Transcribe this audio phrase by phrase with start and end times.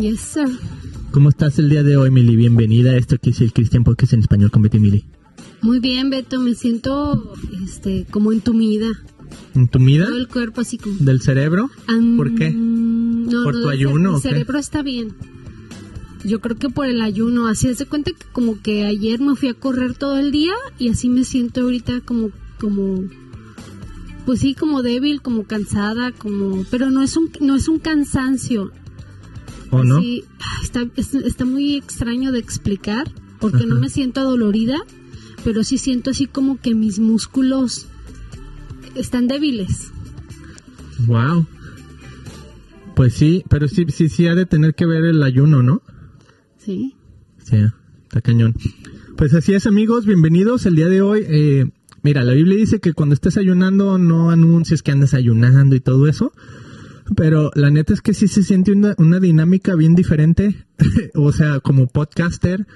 [0.00, 0.48] Yes, sir.
[1.10, 2.34] ¿Cómo estás el día de hoy, Mili?
[2.34, 5.04] Bienvenida a esto que es el Christian Podcast en español con Betty Mili.
[5.60, 6.40] Muy bien, Beto.
[6.40, 8.86] Me siento este, como entumida.
[9.54, 10.06] ¿Entumida?
[10.06, 10.96] Todo el cuerpo así como...
[10.98, 11.70] ¿Del cerebro?
[12.16, 12.50] ¿Por qué?
[12.52, 15.14] no, ¿Por no, tu ayuno El cerebro está bien.
[16.24, 17.46] Yo creo que por el ayuno.
[17.46, 20.54] Así es de cuenta que como que ayer me fui a correr todo el día
[20.78, 22.30] y así me siento ahorita como...
[22.58, 23.04] como
[24.24, 26.64] pues sí, como débil, como cansada, como...
[26.70, 28.72] Pero no es un, no es un cansancio.
[29.72, 30.00] ¿O no?
[30.00, 30.24] Sí,
[30.62, 34.76] está, es- está muy extraño de explicar porque no me siento adolorida,
[35.44, 37.86] pero sí siento así como que mis músculos
[38.94, 39.90] están débiles.
[41.06, 41.46] Wow.
[42.94, 45.82] Pues sí, pero sí, sí, sí ha de tener que ver el ayuno, ¿no?
[46.58, 46.94] Sí.
[47.38, 47.56] Sí,
[48.04, 48.54] está cañón.
[49.16, 51.24] Pues así es, amigos, bienvenidos el día de hoy.
[51.26, 51.70] eh,
[52.02, 56.06] mira, la Biblia dice que cuando estés ayunando no anuncies que andas ayunando y todo
[56.06, 56.32] eso.
[57.16, 60.64] Pero la neta es que sí se siente una, una dinámica bien diferente.
[61.14, 62.66] o sea, como podcaster,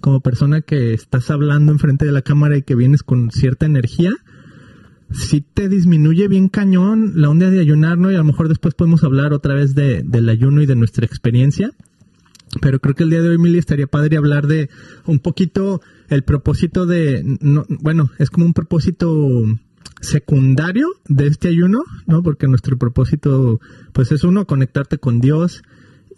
[0.00, 4.12] como persona que estás hablando enfrente de la cámara y que vienes con cierta energía,
[5.12, 8.10] sí te disminuye bien cañón la onda de ayunar, ¿no?
[8.10, 11.06] Y a lo mejor después podemos hablar otra vez de, del ayuno y de nuestra
[11.06, 11.72] experiencia.
[12.60, 14.70] Pero creo que el día de hoy, Mili, estaría padre hablar de
[15.04, 19.28] un poquito el propósito de, no, bueno, es como un propósito
[20.06, 22.22] secundario de este ayuno, ¿no?
[22.22, 23.60] Porque nuestro propósito,
[23.92, 25.62] pues es uno, conectarte con Dios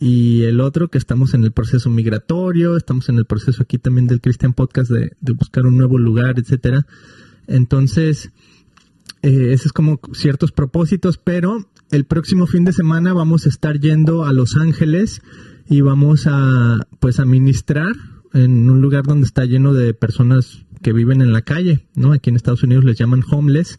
[0.00, 4.06] y el otro que estamos en el proceso migratorio, estamos en el proceso aquí también
[4.06, 6.86] del Christian Podcast de, buscar un nuevo lugar, etcétera.
[7.48, 8.31] Entonces,
[9.22, 13.81] eh, ese es como ciertos propósitos, pero el próximo fin de semana vamos a estar
[13.81, 15.22] yendo a Los Ángeles
[15.69, 17.92] y vamos a pues a ministrar
[18.34, 22.12] en un lugar donde está lleno de personas que viven en la calle, ¿no?
[22.12, 23.79] Aquí en Estados Unidos les llaman homeless.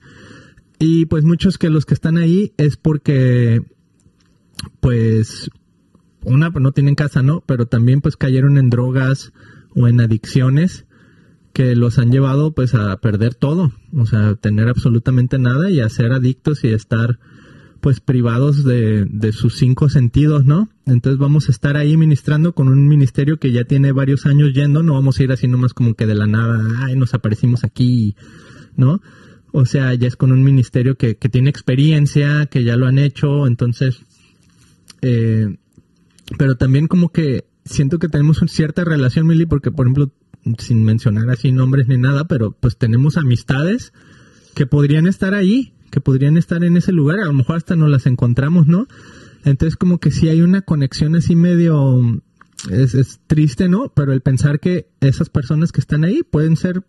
[0.80, 3.62] Y pues muchos que los que están ahí es porque
[4.80, 5.50] pues
[6.24, 7.44] una pues no tienen casa, ¿no?
[7.46, 9.34] Pero también pues cayeron en drogas
[9.76, 10.86] o en adicciones
[11.54, 15.90] que los han llevado pues a perder todo, o sea, tener absolutamente nada y a
[15.90, 17.20] ser adictos y estar
[17.82, 20.70] pues privados de, de sus cinco sentidos, ¿no?
[20.86, 24.84] Entonces vamos a estar ahí ministrando con un ministerio que ya tiene varios años yendo,
[24.84, 28.16] no vamos a ir así nomás como que de la nada, ay, nos aparecimos aquí,
[28.76, 29.02] ¿no?
[29.52, 33.00] O sea, ya es con un ministerio que, que tiene experiencia, que ya lo han
[33.00, 34.06] hecho, entonces,
[35.02, 35.58] eh,
[36.38, 40.12] pero también como que siento que tenemos una cierta relación, Mili, porque por ejemplo,
[40.58, 43.94] sin mencionar así nombres ni nada, pero pues tenemos amistades
[44.56, 47.90] que podrían estar ahí, que podrían estar en ese lugar, a lo mejor hasta nos
[47.90, 48.88] las encontramos, ¿no?
[49.46, 52.22] Entonces como que sí hay una conexión así medio,
[52.70, 53.92] es, es triste, ¿no?
[53.96, 56.84] Pero el pensar que esas personas que están ahí pueden ser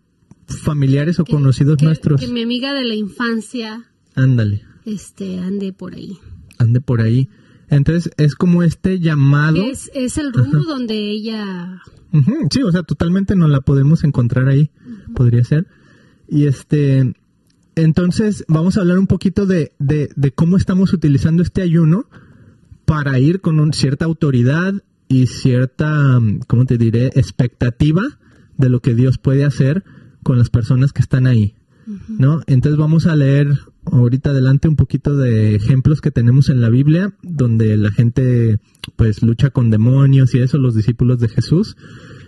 [0.47, 2.19] familiares o Que- conocidos que- nuestros.
[2.21, 3.85] Que mi amiga de la infancia
[4.15, 6.17] Ándale, este, ande por ahí.
[6.57, 7.29] ande por ahí.
[7.69, 9.63] Entonces es como este llamado.
[9.63, 11.81] Es, es el rumbo donde ella...
[12.51, 14.69] Sí, o sea, totalmente nos la podemos encontrar ahí,
[15.15, 15.67] podría ser.
[16.27, 17.13] Y este,
[17.75, 22.05] entonces vamos a hablar un poquito de, de, de cómo estamos utilizando este ayuno
[22.85, 24.73] para ir con un- cierta autoridad
[25.07, 28.03] y cierta, mm, ¿cómo te diré?, expectativa
[28.57, 29.83] de lo que Dios puede hacer
[30.23, 31.55] con las personas que están ahí.
[32.07, 32.41] ¿No?
[32.47, 37.15] Entonces vamos a leer ahorita adelante un poquito de ejemplos que tenemos en la Biblia,
[37.23, 38.59] donde la gente
[38.95, 41.75] pues lucha con demonios y eso, los discípulos de Jesús.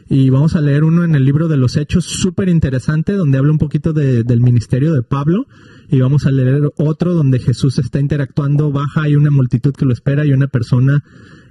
[0.09, 3.51] Y vamos a leer uno en el libro de los Hechos, súper interesante, donde habla
[3.51, 5.47] un poquito de- del ministerio de Pablo.
[5.89, 9.93] Y vamos a leer otro donde Jesús está interactuando, baja, hay una multitud que lo
[9.93, 11.03] espera y una persona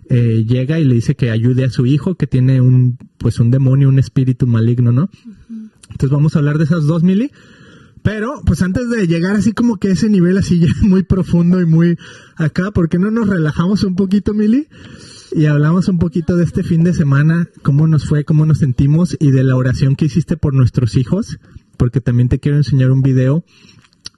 [0.09, 3.51] eh, llega y le dice que ayude a su hijo que tiene un, pues un
[3.51, 5.09] demonio, un espíritu maligno, ¿no?
[5.91, 7.31] Entonces vamos a hablar de esas dos, Mili.
[8.03, 11.61] Pero, pues antes de llegar así como que a ese nivel así ya muy profundo
[11.61, 11.97] y muy
[12.37, 14.69] acá, ¿por qué no nos relajamos un poquito, Mili?
[15.35, 19.17] Y hablamos un poquito de este fin de semana, cómo nos fue, cómo nos sentimos
[19.19, 21.39] y de la oración que hiciste por nuestros hijos,
[21.77, 23.45] porque también te quiero enseñar un video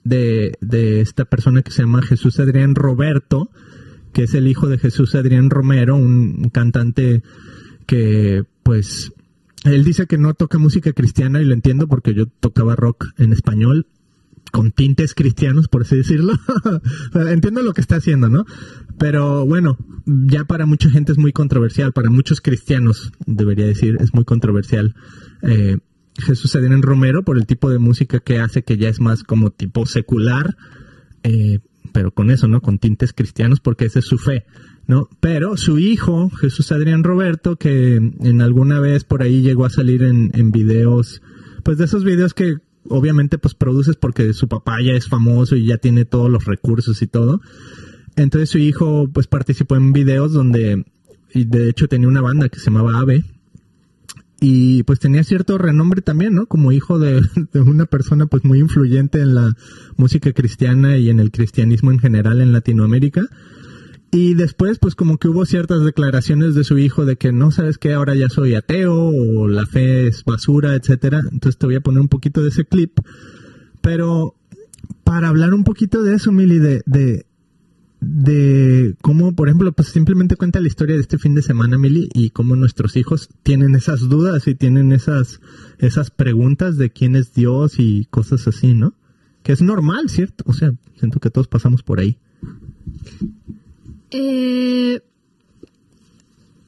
[0.03, 3.49] de, de esta persona que se llama Jesús Adrián Roberto,
[4.11, 7.23] que es el hijo de Jesús Adrián Romero, un, un cantante
[7.85, 9.13] que pues
[9.65, 13.33] él dice que no toca música cristiana y lo entiendo porque yo tocaba rock en
[13.33, 13.87] español
[14.51, 16.33] con tintes cristianos, por así decirlo.
[17.13, 18.45] Entiendo lo que está haciendo, ¿no?
[18.97, 24.13] Pero bueno, ya para mucha gente es muy controversial, para muchos cristianos, debería decir, es
[24.13, 24.95] muy controversial.
[25.41, 25.77] Eh,
[26.17, 29.51] Jesús Adrián Romero por el tipo de música que hace, que ya es más como
[29.51, 30.55] tipo secular,
[31.23, 31.59] eh,
[31.91, 32.61] pero con eso, ¿no?
[32.61, 34.45] Con tintes cristianos, porque esa es su fe,
[34.87, 35.09] ¿no?
[35.19, 40.03] Pero su hijo, Jesús Adrián Roberto, que en alguna vez por ahí llegó a salir
[40.03, 41.21] en, en videos,
[41.63, 42.55] pues de esos videos que
[42.87, 47.01] obviamente pues produces porque su papá ya es famoso y ya tiene todos los recursos
[47.01, 47.41] y todo.
[48.15, 50.85] Entonces su hijo pues participó en videos donde
[51.33, 53.25] y de hecho tenía una banda que se llamaba Ave,
[54.39, 56.45] y pues tenía cierto renombre también, ¿no?
[56.45, 57.21] Como hijo de,
[57.53, 59.49] de, una persona pues muy influyente en la
[59.97, 63.21] música cristiana y en el cristianismo en general en Latinoamérica.
[64.11, 67.77] Y después pues como que hubo ciertas declaraciones de su hijo de que no sabes
[67.77, 71.19] que ahora ya soy ateo o la fe es basura, etcétera.
[71.19, 72.99] Entonces te voy a poner un poquito de ese clip.
[73.81, 74.35] Pero
[75.03, 77.25] para hablar un poquito de eso, Mili, de, de,
[78.01, 82.09] de cómo, por ejemplo, pues simplemente cuenta la historia de este fin de semana, Mili,
[82.13, 85.41] y cómo nuestros hijos tienen esas dudas y tienen esas,
[85.77, 88.93] esas preguntas de quién es Dios y cosas así, ¿no?
[89.43, 90.43] Que es normal, ¿cierto?
[90.47, 92.17] O sea, siento que todos pasamos por ahí.
[94.17, 95.01] Eh,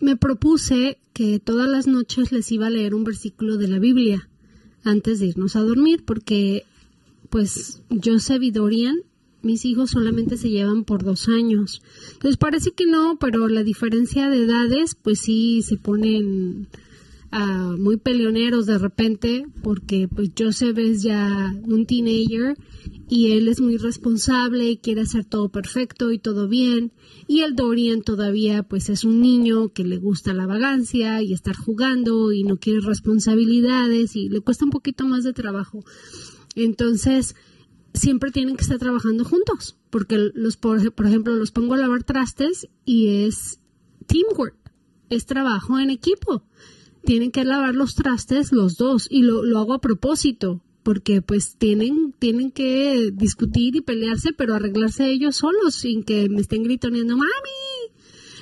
[0.01, 4.27] me propuse que todas las noches les iba a leer un versículo de la Biblia
[4.83, 6.65] antes de irnos a dormir, porque
[7.29, 8.97] pues Joseph y Dorian
[9.43, 11.81] mis hijos solamente se llevan por dos años.
[12.11, 16.67] Entonces parece que no, pero la diferencia de edades, pues sí se ponen
[17.31, 22.57] uh, muy peleoneros de repente, porque pues Joseph es ya un teenager
[23.09, 26.91] y él es muy responsable y quiere hacer todo perfecto y todo bien.
[27.27, 31.55] Y el Dorian todavía pues es un niño que le gusta la vagancia y estar
[31.55, 35.83] jugando y no quiere responsabilidades y le cuesta un poquito más de trabajo.
[36.55, 37.35] Entonces,
[37.93, 42.67] siempre tienen que estar trabajando juntos, porque los por, ejemplo los pongo a lavar trastes
[42.85, 43.59] y es
[44.07, 44.55] teamwork,
[45.09, 46.43] es trabajo en equipo.
[47.07, 51.55] Tienen que lavar los trastes los dos y lo, lo hago a propósito, porque pues
[51.57, 57.15] tienen tienen que discutir y pelearse, pero arreglarse ellos solos sin que me estén gritoneando
[57.15, 57.31] mami.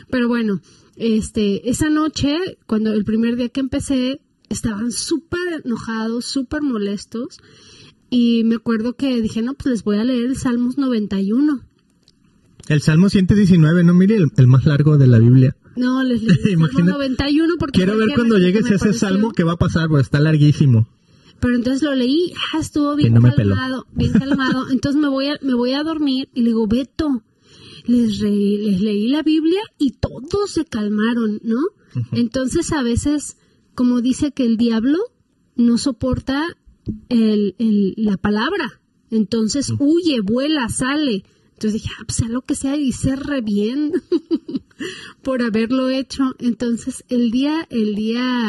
[0.09, 0.61] Pero bueno,
[0.95, 4.19] este esa noche cuando el primer día que empecé
[4.49, 7.37] estaban súper enojados, súper molestos
[8.09, 11.61] y me acuerdo que dije, no, pues les voy a leer el Salmos 91.
[12.67, 15.55] El Salmo 119, no mire el, más largo de la Biblia.
[15.75, 17.79] No, les leí Salmo 91 porque...
[17.79, 20.87] Quiero ver cuando llegues a ese salmo que va a pasar, porque está larguísimo.
[21.39, 24.67] Pero entonces lo leí, ah, estuvo bien calmado, bien calmado.
[24.71, 27.23] Entonces me voy, a, me voy a dormir y le digo, Beto,
[27.85, 31.59] les, les leí la Biblia y todos se calmaron, ¿no?
[32.11, 33.37] Entonces a veces,
[33.73, 34.97] como dice que el diablo
[35.55, 36.45] no soporta
[37.09, 38.81] el, el, la palabra.
[39.11, 41.23] Entonces huye, vuela, sale.
[41.55, 43.93] Entonces dije, ah, pues sea lo que sea, y se re bien
[45.21, 46.35] por haberlo hecho.
[46.39, 48.47] Entonces el día, el día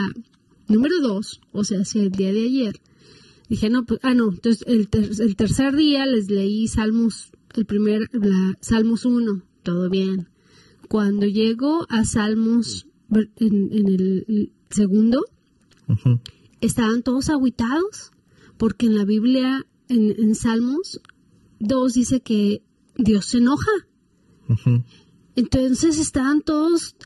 [0.68, 2.80] número dos, o sea, si el día de ayer,
[3.48, 8.10] dije, no, pues, ah, no, entonces el, el tercer día les leí Salmos, el primer,
[8.12, 10.28] la, Salmos 1, todo bien.
[10.88, 15.24] Cuando llego a Salmos, en, en el segundo,
[16.60, 18.10] estaban todos aguitados
[18.56, 21.00] porque en la Biblia, en, Salmos
[21.60, 22.62] 2 dice que
[22.96, 23.70] Dios se enoja.
[25.34, 26.96] Entonces estaban todos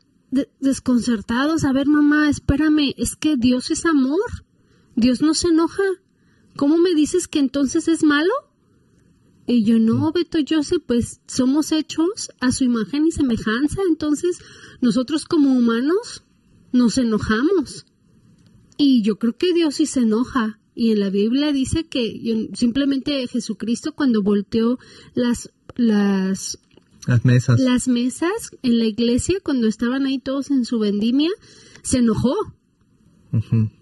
[0.61, 1.65] desconcertados.
[1.65, 4.45] A ver, mamá, espérame, es que Dios es amor.
[4.97, 5.83] Dios no se enoja.
[6.57, 8.33] ¿Cómo me dices que entonces es malo?
[9.47, 13.81] Y yo, no, Beto sé, pues somos hechos a su imagen y semejanza.
[13.89, 14.39] Entonces,
[14.81, 16.23] nosotros como humanos
[16.73, 17.87] nos enojamos.
[18.77, 20.61] Y yo creo que Dios sí se enoja.
[20.75, 24.79] Y en la Biblia dice que simplemente Jesucristo cuando volteó
[25.15, 26.59] las, las,
[27.07, 27.61] las mesas.
[27.61, 31.31] Las mesas en la iglesia, cuando estaban ahí todos en su vendimia,
[31.83, 32.35] se enojó.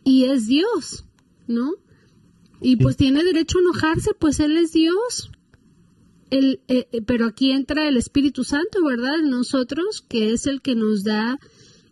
[0.05, 1.05] Y es Dios,
[1.47, 1.73] ¿no?
[2.61, 5.31] Y pues tiene derecho a enojarse, pues Él es Dios.
[6.31, 9.19] El, eh, eh, pero aquí entra el Espíritu Santo, ¿verdad?
[9.25, 11.39] Nosotros, que es el que nos da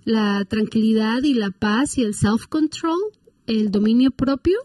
[0.04, 2.98] la tranquilidad y la paz y el self-control,
[3.46, 4.58] el dominio propio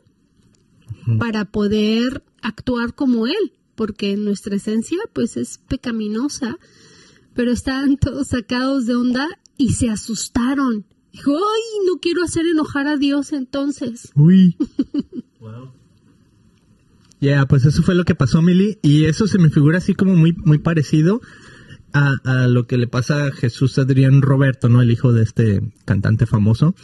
[1.17, 6.59] para poder actuar como Él, porque nuestra esencia pues es pecaminosa,
[7.33, 10.85] pero estaban todos sacados de onda y se asustaron.
[11.11, 14.11] Dijo, ay, no quiero hacer enojar a Dios entonces.
[14.15, 14.55] Uy.
[15.39, 15.71] wow.
[17.21, 20.15] Ya, pues eso fue lo que pasó, Mili, y eso se me figura así como
[20.15, 21.19] muy, muy parecido
[21.91, 24.83] a, a, lo que le pasa a Jesús Adrián Roberto, ¿no?
[24.83, 26.75] El hijo de este cantante famoso.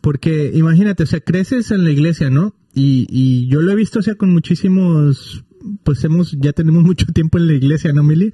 [0.00, 2.54] Porque imagínate, o sea, creces en la iglesia, ¿no?
[2.74, 5.44] Y, y yo lo he visto, o sea, con muchísimos,
[5.82, 8.32] pues hemos, ya tenemos mucho tiempo en la iglesia, ¿no, Mili?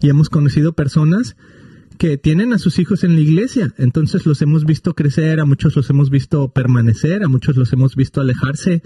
[0.00, 1.36] Y hemos conocido personas
[1.98, 3.74] que tienen a sus hijos en la iglesia.
[3.78, 7.96] Entonces los hemos visto crecer, a muchos los hemos visto permanecer, a muchos los hemos
[7.96, 8.82] visto alejarse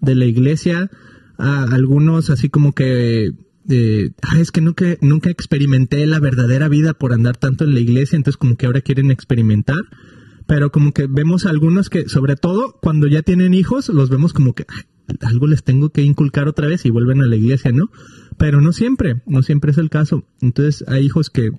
[0.00, 0.90] de la iglesia,
[1.38, 3.32] a algunos así como que
[3.68, 8.16] eh, es que nunca, nunca experimenté la verdadera vida por andar tanto en la iglesia,
[8.16, 9.84] entonces como que ahora quieren experimentar
[10.50, 14.52] pero como que vemos algunos que, sobre todo cuando ya tienen hijos, los vemos como
[14.52, 14.66] que
[15.22, 17.90] algo les tengo que inculcar otra vez y vuelven a la iglesia, ¿no?
[18.36, 20.24] Pero no siempre, no siempre es el caso.
[20.40, 21.50] Entonces hay hijos que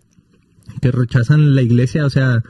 [0.80, 2.44] que rechazan la iglesia, o sea,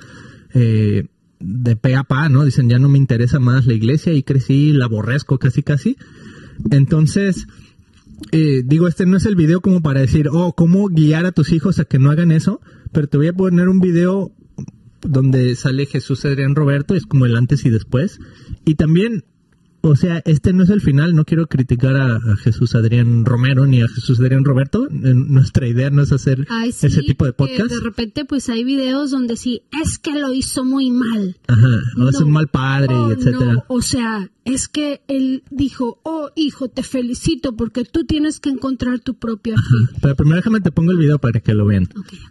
[0.54, 1.08] eh,
[1.40, 2.46] de pe a pa, ¿no?
[2.46, 5.98] Dicen, ya no me interesa más la iglesia y crecí, la aborrezco casi, casi.
[6.70, 7.48] Entonces,
[8.32, 11.52] eh, digo, este no es el video como para decir, oh, cómo guiar a tus
[11.52, 14.32] hijos a que no hagan eso, pero te voy a poner un video
[15.02, 18.20] donde sale Jesús Adrián Roberto, es como el antes y después.
[18.66, 19.24] Y también
[19.82, 23.82] o sea, este no es el final, no quiero criticar a, Jesús Adrián Romero ni
[23.82, 27.72] a Jesús Adrián Roberto, nuestra idea no es hacer ese tipo de podcast.
[27.72, 31.38] De repente pues hay videos donde sí, es que lo hizo muy mal.
[31.48, 33.64] Ajá, o es un mal padre, oh, etcétera.
[33.68, 39.00] O sea, es que él dijo, oh hijo, te felicito porque tú tienes que encontrar
[39.00, 39.98] tu propia fe.
[40.02, 41.88] Pero primero déjame te pongo el video para que lo vean.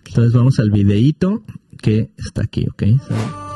[0.06, 1.44] Entonces vamos al videíto
[1.80, 3.49] que está aquí, ¿ok?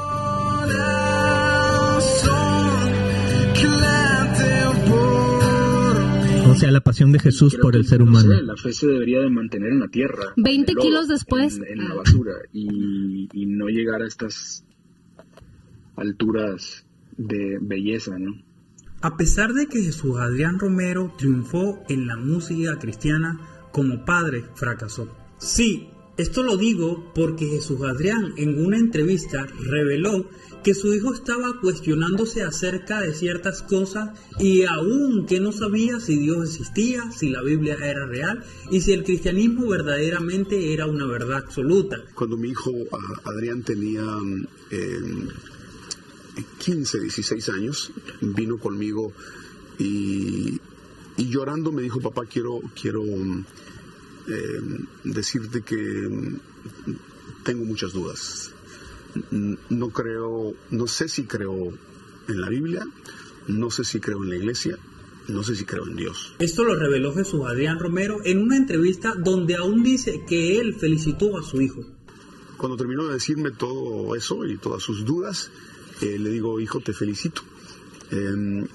[6.54, 8.40] O sea, la pasión de Jesús por el ser humano.
[8.40, 10.32] la fe se debería de mantener en la tierra.
[10.36, 11.60] 20 kilos después.
[11.66, 12.32] En, la basura.
[12.52, 14.64] Y, y, no llegar a estas
[15.96, 18.40] alturas de belleza, ¿no?
[19.00, 23.40] A pesar de que Jesús Adrián Romero triunfó en la música cristiana,
[23.72, 25.12] como padre fracasó.
[25.38, 30.30] Sí, esto lo digo porque Jesús Adrián en una entrevista reveló
[30.64, 36.18] que su hijo estaba cuestionándose acerca de ciertas cosas y aún que no sabía si
[36.18, 41.38] Dios existía, si la Biblia era real y si el cristianismo verdaderamente era una verdad
[41.44, 42.02] absoluta.
[42.14, 42.72] Cuando mi hijo
[43.24, 44.02] Adrián tenía
[46.58, 47.92] 15, 16 años,
[48.22, 49.12] vino conmigo
[49.78, 50.60] y,
[51.16, 54.60] llorando me dijo, papá, quiero, quiero eh,
[55.04, 56.40] decirte que mm,
[57.44, 58.53] tengo muchas dudas.
[59.70, 61.72] No creo, no sé si creo
[62.28, 62.84] en la Biblia,
[63.48, 64.78] no sé si creo en la iglesia,
[65.28, 66.34] no sé si creo en Dios.
[66.38, 71.38] Esto lo reveló Jesús Adrián Romero en una entrevista donde aún dice que él felicitó
[71.38, 71.82] a su hijo.
[72.56, 75.50] Cuando terminó de decirme todo eso y todas sus dudas,
[76.00, 77.42] eh, le digo, hijo, te felicito.
[78.10, 78.66] Em,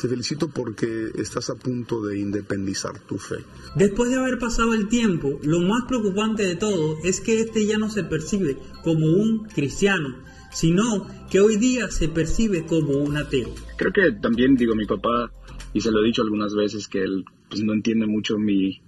[0.00, 3.36] te felicito porque estás a punto de independizar tu fe.
[3.76, 7.76] Después de haber pasado el tiempo, lo más preocupante de todo es que este ya
[7.76, 10.16] no se percibe como un cristiano,
[10.52, 13.54] sino que hoy día se percibe como un ateo.
[13.76, 15.30] Creo que también digo mi papá,
[15.74, 18.80] y se lo he dicho algunas veces, que él pues, no entiende mucho mi,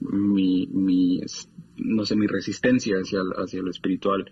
[0.00, 1.20] mi, mi,
[1.76, 4.30] no sé, mi resistencia hacia, hacia lo espiritual.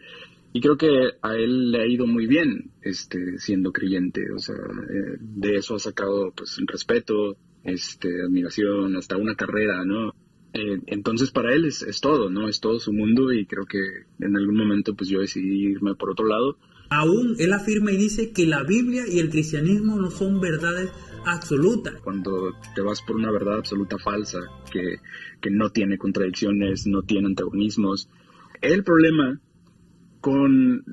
[0.52, 4.32] Y creo que a él le ha ido muy bien este, siendo creyente.
[4.32, 10.12] O sea, eh, de eso ha sacado pues respeto, este, admiración, hasta una carrera, ¿no?
[10.52, 12.48] Eh, entonces para él es, es, todo, ¿no?
[12.48, 13.78] Es todo su mundo y creo que
[14.18, 16.58] en algún momento pues yo decidí irme por otro lado.
[16.90, 20.90] Aún él afirma y dice que la Biblia y el cristianismo no son verdades
[21.24, 21.94] absolutas.
[22.02, 24.40] Cuando te vas por una verdad absoluta falsa,
[24.72, 24.96] que,
[25.40, 28.08] que no tiene contradicciones, no tiene antagonismos.
[28.60, 29.40] El problema
[30.20, 30.84] con,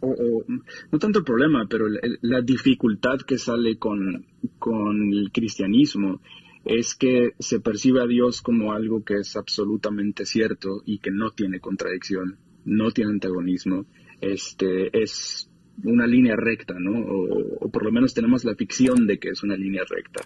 [0.00, 0.44] o,
[0.92, 4.26] no tanto el problema, pero la, dificultad que sale con,
[4.58, 6.20] con el cristianismo
[6.64, 11.30] es que se percibe a Dios como algo que es absolutamente cierto y que no
[11.30, 13.86] tiene contradicción, no tiene antagonismo,
[14.20, 15.50] este, es
[15.84, 16.98] una línea recta, ¿no?
[17.00, 20.22] O, por lo menos tenemos la ficción de que es una línea recta.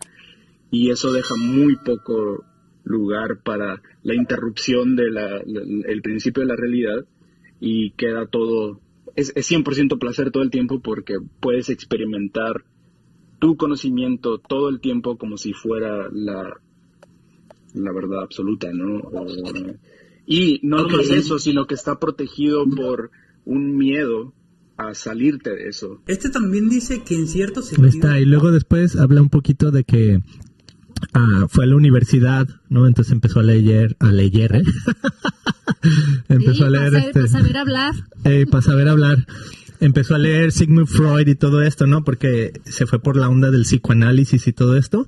[0.71, 2.45] Y eso deja muy poco
[2.83, 7.07] lugar para la interrupción del principio de la realidad
[7.67, 8.79] y queda todo,
[9.17, 12.63] es, es 100% placer todo el tiempo porque puedes experimentar
[13.39, 16.61] tu conocimiento todo el tiempo como si fuera la,
[17.73, 19.01] la verdad absoluta, ¿no?
[20.27, 21.11] y no okay.
[21.13, 23.11] eso, sino que está protegido por
[23.47, 24.35] un miedo
[24.77, 26.03] a salirte de eso.
[26.07, 27.89] Este también dice que en cierto sentido...
[27.89, 30.21] Está, y luego después habla un poquito de que
[31.15, 32.87] ah, fue a la universidad, ¿no?
[32.87, 34.63] Entonces empezó a leer, a leer, ¿eh?
[36.29, 36.93] empezó a leer.
[36.93, 37.95] Para, este, para saber hablar.
[38.25, 39.27] Eh, para saber hablar.
[39.81, 42.05] Empezó a leer Sigmund Freud y todo esto, ¿no?
[42.05, 45.07] Porque se fue por la onda del psicoanálisis y todo esto.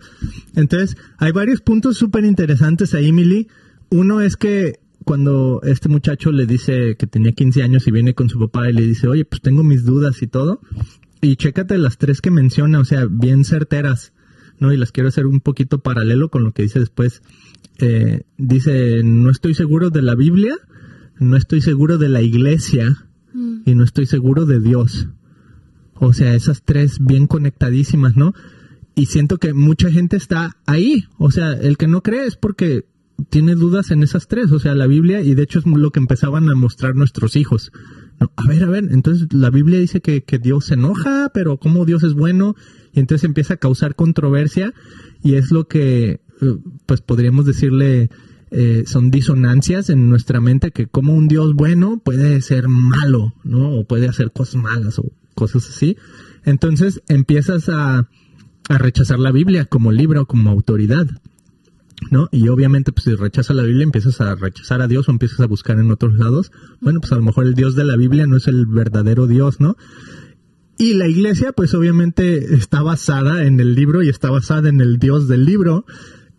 [0.55, 3.49] Entonces, hay varios puntos súper interesantes ahí, Emily.
[3.89, 8.29] Uno es que cuando este muchacho le dice que tenía 15 años y viene con
[8.29, 10.61] su papá y le dice, oye, pues tengo mis dudas y todo.
[11.21, 14.13] Y chécate las tres que menciona, o sea, bien certeras,
[14.59, 14.73] ¿no?
[14.73, 17.23] Y las quiero hacer un poquito paralelo con lo que dice después.
[17.79, 20.55] Eh, dice, no estoy seguro de la Biblia,
[21.19, 23.63] no estoy seguro de la iglesia mm.
[23.67, 25.09] y no estoy seguro de Dios.
[25.95, 28.35] O sea, esas tres bien conectadísimas, ¿no?
[28.95, 31.05] Y siento que mucha gente está ahí.
[31.19, 32.87] O sea, el que no cree es porque
[33.31, 34.53] tiene dudas en esas tres.
[34.53, 37.73] O sea, la Biblia, y de hecho es lo que empezaban a mostrar nuestros hijos.
[38.19, 41.85] a ver, a ver, entonces la Biblia dice que, que Dios se enoja, pero cómo
[41.85, 42.57] Dios es bueno.
[42.93, 44.73] Y entonces empieza a causar controversia
[45.23, 46.21] y es lo que
[46.87, 48.11] pues podríamos decirle
[48.51, 53.71] eh, son disonancias en nuestra mente que como un Dios bueno puede ser malo, ¿no?
[53.71, 55.97] O puede hacer cosas malas o cosas así.
[56.45, 58.09] Entonces empiezas a,
[58.69, 61.07] a rechazar la Biblia como libro, como autoridad.
[62.11, 62.29] ¿no?
[62.31, 65.47] Y obviamente, pues si rechazas la Biblia, empiezas a rechazar a Dios o empiezas a
[65.47, 66.53] buscar en otros lados.
[66.81, 69.61] Bueno, pues a lo mejor el Dios de la Biblia no es el verdadero Dios,
[69.61, 69.77] ¿no?
[70.79, 74.99] Y la iglesia, pues obviamente está basada en el libro y está basada en el
[74.99, 75.87] Dios del libro.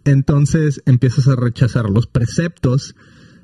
[0.08, 2.96] Entonces empiezas a rechazar los preceptos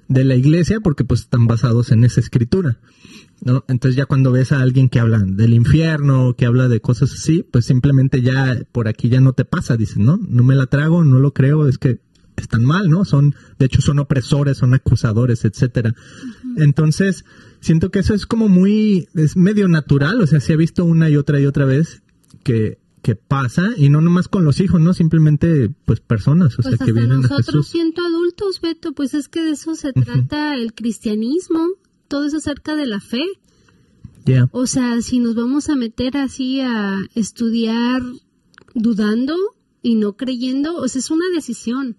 [0.07, 2.79] de la iglesia porque pues están basados en esa escritura.
[3.41, 3.65] ¿no?
[3.67, 7.45] Entonces ya cuando ves a alguien que habla del infierno, que habla de cosas así,
[7.51, 10.17] pues simplemente ya por aquí ya no te pasa, dices, ¿no?
[10.25, 11.99] No me la trago, no lo creo, es que
[12.37, 13.03] están mal, ¿no?
[13.03, 15.93] Son, de hecho son opresores, son acusadores, etcétera.
[16.55, 17.25] Entonces,
[17.59, 21.09] siento que eso es como muy, es medio natural, o sea, se ha visto una
[21.09, 22.03] y otra y otra vez
[22.43, 24.93] que, que pasa, y no nomás con los hijos, ¿no?
[24.93, 27.67] Simplemente, pues, personas, o pues sea, que vienen nosotros a Jesús.
[27.67, 31.67] siendo adultos, Beto, pues es que de eso se trata el cristianismo,
[32.07, 33.25] todo es acerca de la fe.
[34.25, 34.47] Ya.
[34.53, 38.01] O sea, si nos vamos a meter así a estudiar
[38.73, 39.35] dudando
[39.81, 41.97] y no creyendo, o sea, es una decisión.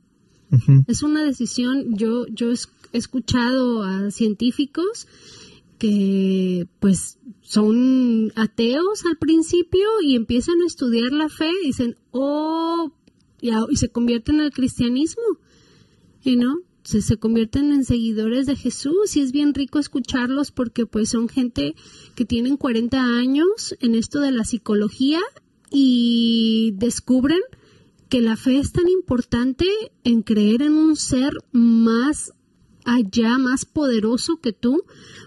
[0.87, 1.97] Es una decisión.
[1.97, 5.07] Yo, yo he escuchado a científicos
[5.79, 12.91] que pues son ateos al principio y empiezan a estudiar la fe y dicen, oh,
[13.41, 15.23] y, se convierten al cristianismo,
[16.25, 20.87] y no, se, se convierten en seguidores de Jesús y es bien rico escucharlos porque
[20.87, 21.75] pues son gente
[22.15, 25.21] que tienen 40 años en esto de la psicología
[25.71, 27.41] y descubren
[28.09, 29.67] que la fe es tan importante
[30.03, 32.33] en creer en un ser más
[32.85, 34.85] allá, más poderoso que tú,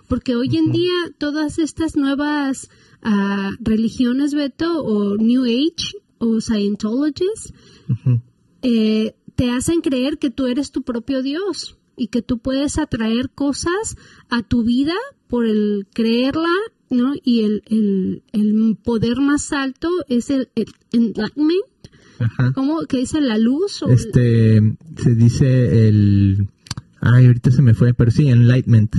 [0.07, 2.69] porque hoy en día todas estas nuevas
[3.01, 7.53] ah, religiones, Beto, o New Age, o Scientologists,
[7.89, 8.21] Ujú.
[8.61, 13.29] eh, te hacen creer que tú eres tu propio Dios y que tú puedes atraer
[13.29, 13.97] cosas
[14.29, 14.95] a tu vida
[15.27, 16.49] por el creerla,
[16.89, 17.13] ¿no?
[17.23, 21.65] Y el, el, el poder más alto es el, el enlightenment.
[22.55, 22.81] ¿cómo?
[22.87, 23.83] que dice la luz?
[23.83, 24.59] O Este,
[24.97, 26.47] se dice el...
[27.13, 28.95] Ay, ahorita se me fue, pero sí, enlightenment.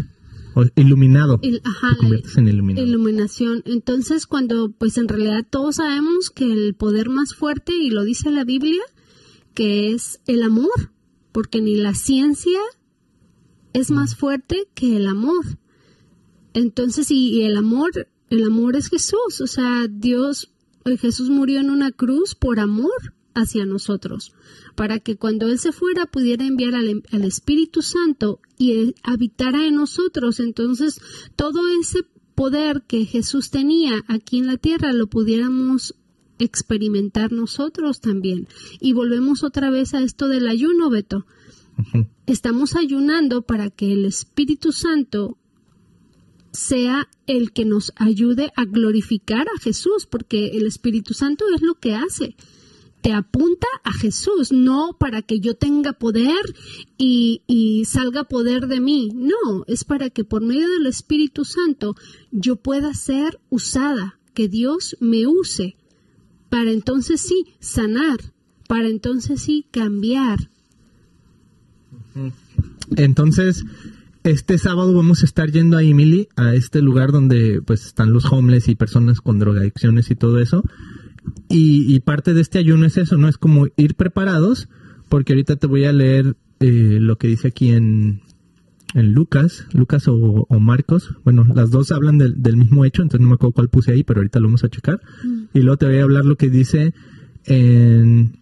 [0.55, 1.41] O iluminado.
[1.65, 2.87] ajá, Te conviertes en iluminado.
[2.87, 3.63] iluminación.
[3.67, 8.31] Entonces, cuando, pues en realidad todos sabemos que el poder más fuerte, y lo dice
[8.31, 8.83] la Biblia,
[9.55, 10.93] que es el amor,
[11.33, 12.59] porque ni la ciencia
[13.73, 15.45] es más fuerte que el amor.
[16.55, 17.91] Entonces, y, y el amor,
[18.31, 20.51] el amor es Jesús, o sea, Dios,
[20.87, 24.33] eh, Jesús murió en una cruz por amor hacia nosotros,
[24.79, 29.67] para que cuando Él se fuera pudiera enviar al, al Espíritu Santo y eh, habitara
[29.67, 30.39] en nosotros.
[30.39, 31.01] Entonces,
[31.35, 32.05] todo ese
[32.37, 35.97] poder que Jesús tenía aquí en la tierra lo pudiéramos
[36.39, 38.47] experimentar nosotros también.
[38.79, 41.27] Y volvemos otra vez a esto del ayuno, Beto.
[42.27, 45.39] Estamos ayunando para que el Espíritu Santo
[46.53, 51.75] sea el que nos ayude a glorificar a Jesús, porque el Espíritu Santo es lo
[51.75, 52.37] que hace.
[53.01, 56.43] Te apunta a Jesús, no para que yo tenga poder
[56.97, 59.11] y, y salga poder de mí.
[59.15, 61.95] No, es para que por medio del Espíritu Santo
[62.33, 65.77] yo pueda ser usada, que Dios me use,
[66.49, 68.19] para entonces sí sanar,
[68.69, 70.51] para entonces sí cambiar.
[72.97, 73.65] Entonces,
[74.25, 78.31] este sábado vamos a estar yendo a Emily, a este lugar donde pues están los
[78.31, 80.63] homeless y personas con drogadicciones y todo eso.
[81.49, 83.29] Y, y parte de este ayuno es eso, ¿no?
[83.29, 84.69] Es como ir preparados,
[85.09, 88.21] porque ahorita te voy a leer eh, lo que dice aquí en,
[88.95, 91.15] en Lucas, Lucas o, o Marcos.
[91.25, 94.05] Bueno, las dos hablan del, del mismo hecho, entonces no me acuerdo cuál puse ahí,
[94.05, 95.01] pero ahorita lo vamos a checar.
[95.55, 96.93] Y luego te voy a hablar lo que dice
[97.45, 98.39] en,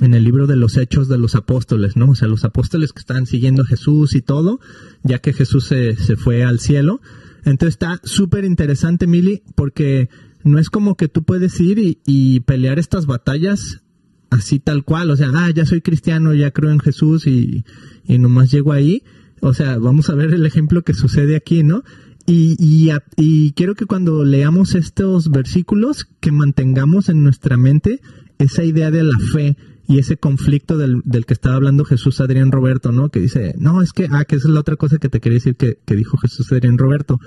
[0.00, 2.10] en el libro de los hechos de los apóstoles, ¿no?
[2.10, 4.60] O sea, los apóstoles que están siguiendo a Jesús y todo,
[5.02, 7.00] ya que Jesús se, se fue al cielo.
[7.44, 10.10] Entonces está súper interesante, Mili, porque
[10.44, 13.82] no es como que tú puedes ir y, pelear estas batallas
[14.30, 17.64] así tal cual, o sea, ah, ya soy cristiano, ya creo en Jesús y,
[18.04, 19.02] y nomás llego ahí.
[19.40, 21.82] O sea, vamos a ver el ejemplo que sucede aquí, ¿no?
[22.26, 28.02] Y, y quiero que cuando leamos estos versículos, que mantengamos en nuestra mente
[28.38, 32.52] esa idea de la fe y ese conflicto del, del que estaba hablando Jesús Adrián
[32.52, 33.08] Roberto, ¿no?
[33.08, 35.36] Que dice, no, es que, ah, que esa es la otra cosa que te quería
[35.36, 37.18] decir que, que dijo Jesús Adrián Roberto.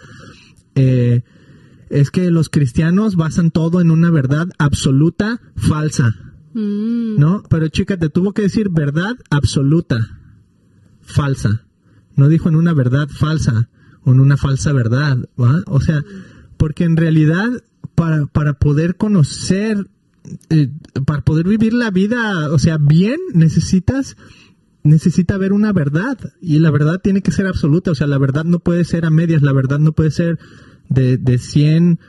[0.75, 1.23] Eh,
[1.91, 6.15] es que los cristianos basan todo en una verdad absoluta falsa,
[6.53, 7.17] Mm.
[7.17, 7.43] ¿no?
[7.49, 10.19] Pero chica, te tuvo que decir verdad absoluta,
[11.01, 11.65] falsa.
[12.15, 13.69] No dijo en una verdad falsa
[14.03, 15.63] o en una falsa verdad, ¿va?
[15.67, 16.03] O sea,
[16.57, 17.47] porque en realidad
[17.95, 19.87] para, para poder conocer,
[20.49, 20.69] eh,
[21.05, 24.17] para poder vivir la vida, o sea, bien, necesitas
[24.83, 28.45] necesita haber una verdad y la verdad tiene que ser absoluta, o sea, la verdad
[28.45, 30.39] no puede ser a medias, la verdad no puede ser
[30.91, 31.99] de, de 100,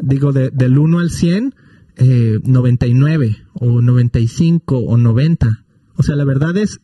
[0.00, 1.54] digo, de, del 1 al 100,
[1.96, 5.64] eh, 99 o 95 o 90.
[5.96, 6.80] O sea, la verdad es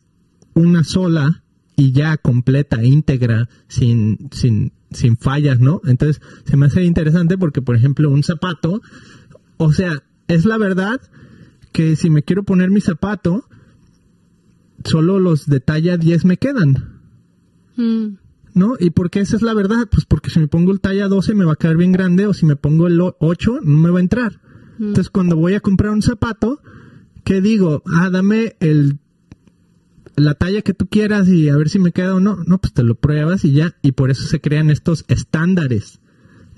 [0.53, 1.43] una sola
[1.75, 5.81] y ya completa, íntegra, sin, sin, sin fallas, ¿no?
[5.85, 8.81] Entonces, se me hace interesante porque, por ejemplo, un zapato,
[9.57, 11.01] o sea, es la verdad
[11.73, 13.45] que si me quiero poner mi zapato,
[14.85, 17.01] solo los de talla 10 me quedan.
[17.75, 18.28] Mm.
[18.53, 18.75] ¿No?
[18.79, 19.87] ¿Y por qué esa es la verdad?
[19.89, 22.33] Pues porque si me pongo el talla 12 me va a quedar bien grande o
[22.33, 24.41] si me pongo el 8 no me va a entrar.
[24.79, 26.61] Entonces cuando voy a comprar un zapato,
[27.23, 27.83] ¿qué digo?
[27.85, 28.97] Ah, dame el
[30.19, 32.37] la talla que tú quieras y a ver si me queda o no.
[32.45, 33.75] No, pues te lo pruebas y ya.
[33.81, 35.99] Y por eso se crean estos estándares,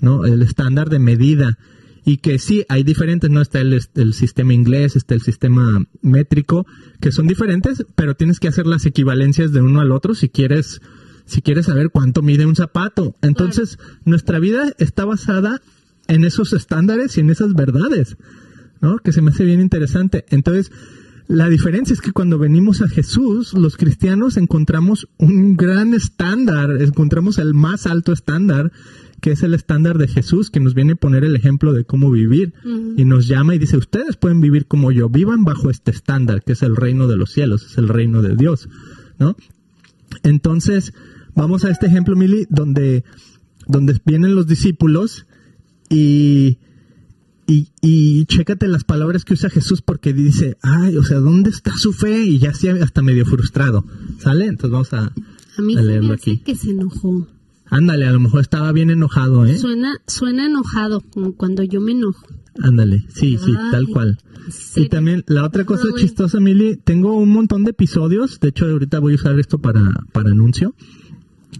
[0.00, 0.24] ¿no?
[0.24, 1.58] El estándar de medida.
[2.04, 3.40] Y que sí, hay diferentes, ¿no?
[3.40, 6.66] Está el, el sistema inglés, está el sistema métrico,
[7.00, 10.80] que son diferentes, pero tienes que hacer las equivalencias de uno al otro si quieres,
[11.32, 13.16] si quieres saber cuánto mide un zapato.
[13.22, 15.62] Entonces, nuestra vida está basada
[16.06, 18.16] en esos estándares y en esas verdades,
[18.80, 18.98] ¿no?
[18.98, 20.26] Que se me hace bien interesante.
[20.28, 20.70] Entonces,
[21.28, 27.38] la diferencia es que cuando venimos a Jesús, los cristianos encontramos un gran estándar, encontramos
[27.38, 28.70] el más alto estándar,
[29.22, 32.10] que es el estándar de Jesús, que nos viene a poner el ejemplo de cómo
[32.10, 32.52] vivir.
[32.96, 36.52] Y nos llama y dice, ustedes pueden vivir como yo, vivan bajo este estándar, que
[36.52, 38.68] es el reino de los cielos, es el reino de Dios,
[39.18, 39.36] ¿no?
[40.24, 40.92] Entonces,
[41.34, 43.04] vamos a este ejemplo, Mili, donde,
[43.66, 45.26] donde vienen los discípulos
[45.88, 46.58] y,
[47.46, 51.76] y, y chécate las palabras que usa Jesús porque dice, ay, o sea, ¿dónde está
[51.76, 52.22] su fe?
[52.24, 53.84] Y ya sí, hasta medio frustrado,
[54.18, 54.46] ¿sale?
[54.46, 55.12] Entonces vamos a,
[55.58, 56.38] A mí a se me leerlo hace aquí.
[56.44, 57.26] que se enojó.
[57.66, 59.56] Ándale, a lo mejor estaba bien enojado, ¿eh?
[59.58, 62.26] Suena, suena enojado, como cuando yo me enojo.
[62.62, 64.18] Ándale, sí, sí, Ay, tal cual.
[64.76, 68.48] ¿en Y también la otra cosa No, chistosa, Mili, tengo un montón de episodios, de
[68.48, 70.74] hecho ahorita voy a usar esto para, para anuncio,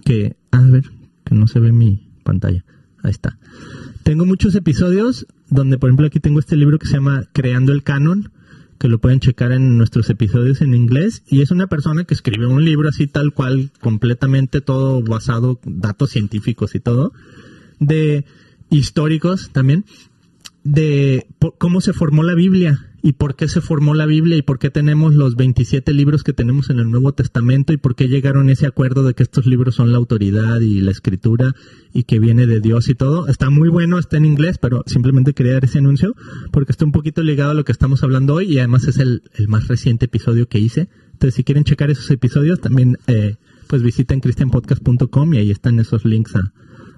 [0.03, 0.83] que, a ver,
[1.23, 2.63] que no se ve mi pantalla,
[3.01, 3.37] ahí está.
[4.03, 7.83] Tengo muchos episodios donde, por ejemplo, aquí tengo este libro que se llama Creando el
[7.83, 8.31] Canon,
[8.77, 12.49] que lo pueden checar en nuestros episodios en inglés, y es una persona que escribió
[12.49, 17.13] un libro así tal cual, completamente todo basado, datos científicos y todo,
[17.79, 18.25] de
[18.69, 19.85] históricos también,
[20.63, 24.59] de cómo se formó la Biblia y por qué se formó la Biblia y por
[24.59, 28.47] qué tenemos los 27 libros que tenemos en el Nuevo Testamento y por qué llegaron
[28.47, 31.53] a ese acuerdo de que estos libros son la autoridad y la escritura
[31.91, 33.27] y que viene de Dios y todo.
[33.27, 36.15] Está muy bueno, está en inglés, pero simplemente quería dar ese anuncio
[36.51, 39.23] porque está un poquito ligado a lo que estamos hablando hoy y además es el,
[39.33, 40.87] el más reciente episodio que hice.
[41.11, 43.35] Entonces, si quieren checar esos episodios, también eh,
[43.67, 46.53] pues visiten christianpodcast.com y ahí están esos links a,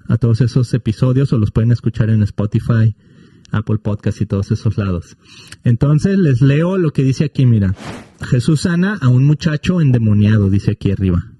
[0.08, 2.94] a todos esos episodios o los pueden escuchar en Spotify,
[3.50, 5.16] Apple Podcast y todos esos lados.
[5.64, 7.74] Entonces les leo lo que dice aquí, mira.
[8.20, 11.32] Jesús sana a un muchacho endemoniado, dice aquí arriba.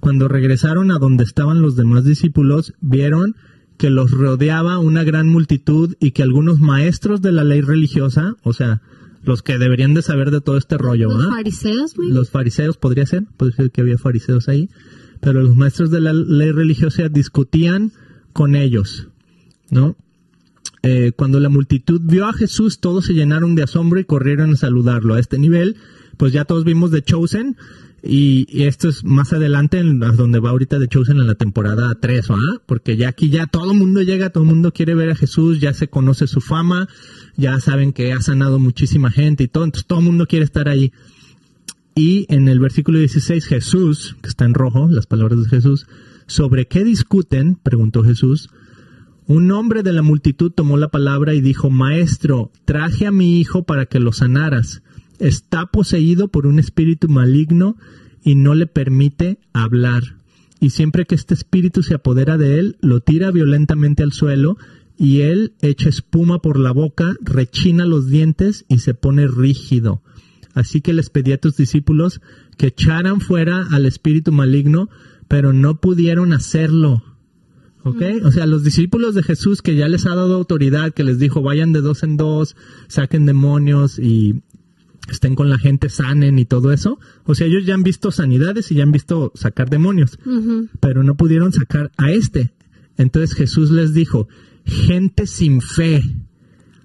[0.00, 3.36] Cuando regresaron a donde estaban los demás discípulos, vieron
[3.78, 8.52] que los rodeaba una gran multitud y que algunos maestros de la ley religiosa, o
[8.52, 8.82] sea,
[9.24, 13.24] los que deberían de saber de todo este rollo, Los fariseos, los fariseos, podría ser,
[13.36, 14.68] puede ser que había fariseos ahí,
[15.20, 17.92] pero los maestros de la ley religiosa discutían
[18.32, 19.08] con ellos,
[19.70, 19.96] ¿no?
[20.82, 24.56] Eh, cuando la multitud vio a Jesús, todos se llenaron de asombro y corrieron a
[24.56, 25.14] saludarlo.
[25.14, 25.76] A este nivel,
[26.16, 27.56] pues ya todos vimos The Chosen,
[28.04, 32.30] y, esto es más adelante, en, donde va ahorita The Chosen en la temporada 3,
[32.30, 32.60] ¿ah?
[32.66, 35.60] Porque ya aquí ya todo el mundo llega, todo el mundo quiere ver a Jesús,
[35.60, 36.88] ya se conoce su fama,
[37.36, 40.68] ya saben que ha sanado muchísima gente y todo, entonces todo el mundo quiere estar
[40.68, 40.92] ahí.
[41.94, 45.86] Y en el versículo 16, Jesús, que está en rojo, las palabras de Jesús,
[46.26, 47.54] ¿sobre qué discuten?
[47.54, 48.50] preguntó Jesús.
[49.26, 53.62] Un hombre de la multitud tomó la palabra y dijo, Maestro, traje a mi hijo
[53.64, 54.82] para que lo sanaras.
[55.18, 57.76] Está poseído por un espíritu maligno
[58.24, 60.02] y no le permite hablar.
[60.60, 64.56] Y siempre que este espíritu se apodera de él, lo tira violentamente al suelo
[64.98, 70.02] y él echa espuma por la boca, rechina los dientes y se pone rígido.
[70.54, 72.20] Así que les pedí a tus discípulos
[72.56, 74.88] que echaran fuera al espíritu maligno,
[75.28, 77.02] pero no pudieron hacerlo.
[77.84, 78.02] ¿Ok?
[78.24, 81.42] O sea, los discípulos de Jesús que ya les ha dado autoridad, que les dijo
[81.42, 84.42] vayan de dos en dos, saquen demonios y
[85.10, 86.98] estén con la gente, sanen y todo eso.
[87.24, 90.18] O sea, ellos ya han visto sanidades y ya han visto sacar demonios,
[90.80, 92.52] pero no pudieron sacar a este.
[92.96, 94.28] Entonces Jesús les dijo,
[94.64, 96.02] gente sin fe,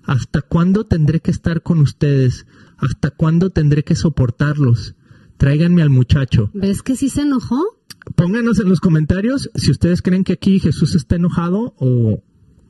[0.03, 2.47] ¿hasta cuándo tendré que estar con ustedes?
[2.77, 4.95] ¿Hasta cuándo tendré que soportarlos?
[5.37, 6.49] Tráiganme al muchacho.
[6.53, 7.76] ¿Ves que sí se enojó?
[8.15, 12.23] Pónganos en los comentarios si ustedes creen que aquí Jesús está enojado o,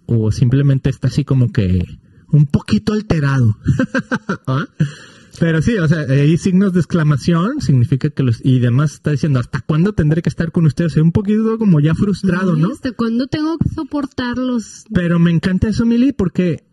[0.06, 1.84] o simplemente está así como que
[2.32, 3.58] un poquito alterado.
[4.48, 4.68] ¿Ah?
[5.40, 8.44] Pero sí, o sea, hay signos de exclamación, significa que los...
[8.44, 10.94] Y además está diciendo, ¿hasta cuándo tendré que estar con ustedes?
[10.94, 12.72] Soy un poquito como ya frustrado, Ay, ¿no?
[12.72, 14.86] ¿Hasta cuándo tengo que soportarlos?
[14.92, 16.66] Pero me encanta eso, Mili, porque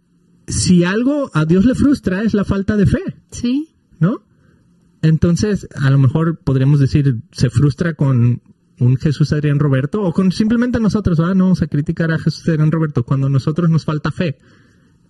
[0.47, 3.69] si algo a Dios le frustra es la falta de fe, Sí.
[4.01, 4.25] ¿no?
[5.03, 8.41] Entonces, a lo mejor podríamos decir, se frustra con
[8.81, 11.35] un Jesús Adrián Roberto o con simplemente nosotros, ¿verdad?
[11.35, 14.39] No vamos a criticar a Jesús Adrián Roberto cuando a nosotros nos falta fe.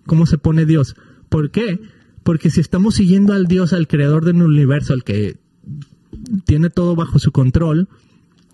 [0.05, 0.95] ¿Cómo se pone Dios?
[1.29, 1.79] ¿Por qué?
[2.23, 5.37] Porque si estamos siguiendo al Dios, al creador del universo, al que
[6.45, 7.87] tiene todo bajo su control,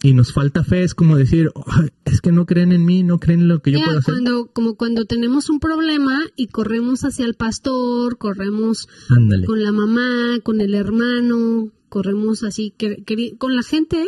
[0.04, 3.20] y nos falta fe, es como decir, "Ay, es que no creen en mí, no
[3.20, 4.16] creen en lo que yo puedo hacer.
[4.16, 9.46] cuando, como cuando tenemos un problema y corremos hacia el pastor, corremos Ándale.
[9.46, 13.04] con la mamá, con el hermano, corremos así, que-
[13.38, 14.08] con la gente,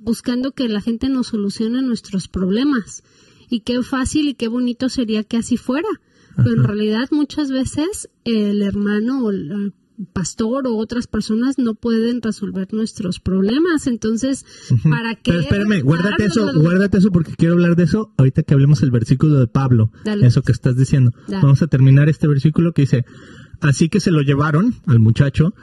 [0.00, 3.02] Buscando que la gente nos solucione nuestros problemas.
[3.50, 5.88] Y qué fácil y qué bonito sería que así fuera.
[6.36, 11.74] Pero en realidad muchas veces el hermano o el el pastor o otras personas no
[11.74, 13.86] pueden resolver nuestros problemas.
[13.86, 14.46] Entonces,
[14.88, 15.32] ¿para qué?
[15.32, 18.90] Pero espérame, guárdate eso, guárdate eso porque quiero hablar de eso ahorita que hablemos el
[18.90, 20.26] versículo de Pablo, Dale.
[20.26, 21.12] eso que estás diciendo.
[21.26, 21.42] Dale.
[21.42, 23.04] Vamos a terminar este versículo que dice,
[23.60, 25.54] así que se lo llevaron al muchacho.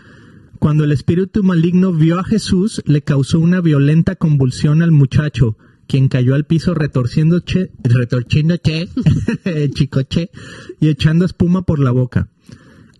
[0.65, 6.07] Cuando el espíritu maligno vio a Jesús, le causó una violenta convulsión al muchacho, quien
[6.07, 7.69] cayó al piso retorciendo che,
[9.75, 10.31] chicoche,
[10.79, 12.29] y echando espuma por la boca.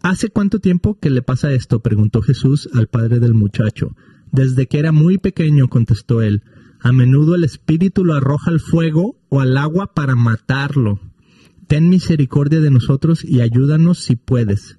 [0.03, 1.79] ¿Hace cuánto tiempo que le pasa esto?
[1.79, 3.95] preguntó Jesús al padre del muchacho.
[4.31, 6.43] Desde que era muy pequeño, contestó él.
[6.81, 10.99] A menudo el espíritu lo arroja al fuego o al agua para matarlo.
[11.65, 14.77] Ten misericordia de nosotros y ayúdanos si puedes.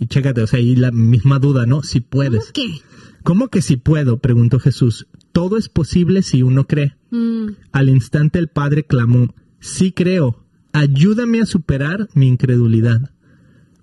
[0.00, 1.82] Y chécate, o sea, ahí la misma duda, ¿no?
[1.82, 2.50] Si puedes.
[2.52, 2.80] ¿Qué?
[3.22, 4.18] ¿Cómo que si puedo?
[4.18, 5.06] preguntó Jesús.
[5.30, 6.96] Todo es posible si uno cree.
[7.10, 13.12] Mm, Al instante el padre clamó, sí creo, ayúdame a superar mi incredulidad.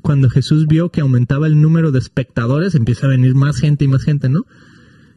[0.01, 3.87] Cuando Jesús vio que aumentaba el número de espectadores, empieza a venir más gente y
[3.87, 4.45] más gente, ¿no?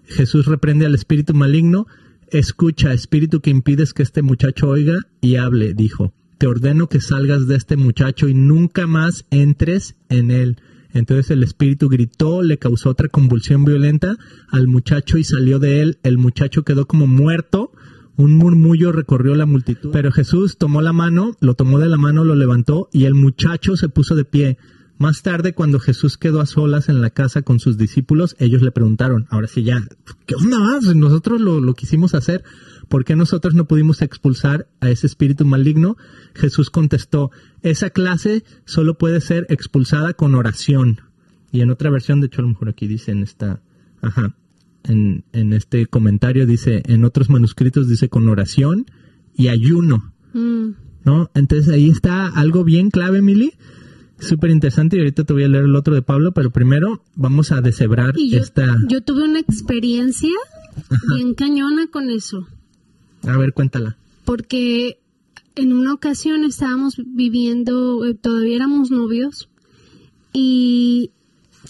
[0.04, 1.86] Jesús reprende al espíritu maligno,
[2.30, 7.46] escucha, espíritu que impides que este muchacho oiga y hable, dijo, te ordeno que salgas
[7.46, 10.56] de este muchacho y nunca más entres en él.
[10.92, 14.16] Entonces el espíritu gritó, le causó otra convulsión violenta
[14.48, 15.98] al muchacho y salió de él.
[16.02, 17.72] El muchacho quedó como muerto.
[18.16, 19.90] Un murmullo recorrió la multitud.
[19.92, 23.76] Pero Jesús tomó la mano, lo tomó de la mano, lo levantó y el muchacho
[23.76, 24.58] se puso de pie.
[24.98, 28.70] Más tarde, cuando Jesús quedó a solas en la casa con sus discípulos, ellos le
[28.70, 29.82] preguntaron, ahora sí ya,
[30.26, 30.94] ¿qué onda más?
[30.94, 32.44] Nosotros lo, lo quisimos hacer.
[32.90, 35.96] ¿Por qué nosotros no pudimos expulsar a ese espíritu maligno?
[36.34, 37.30] Jesús contestó,
[37.62, 41.00] esa clase solo puede ser expulsada con oración.
[41.52, 43.60] Y en otra versión, de hecho a lo mejor aquí dice en esta,
[44.00, 44.34] ajá,
[44.84, 48.86] en, en este comentario dice, en otros manuscritos dice con oración
[49.34, 50.68] y ayuno, mm.
[51.04, 51.30] ¿no?
[51.34, 53.52] Entonces ahí está algo bien clave, Mili.
[54.18, 57.52] Súper interesante y ahorita te voy a leer el otro de Pablo, pero primero vamos
[57.52, 58.76] a deshebrar yo, esta...
[58.86, 60.36] yo tuve una experiencia
[61.14, 62.46] bien cañona con eso.
[63.22, 63.96] A ver, cuéntala.
[64.24, 64.99] porque
[65.54, 69.48] en una ocasión estábamos viviendo, eh, todavía éramos novios,
[70.32, 71.10] y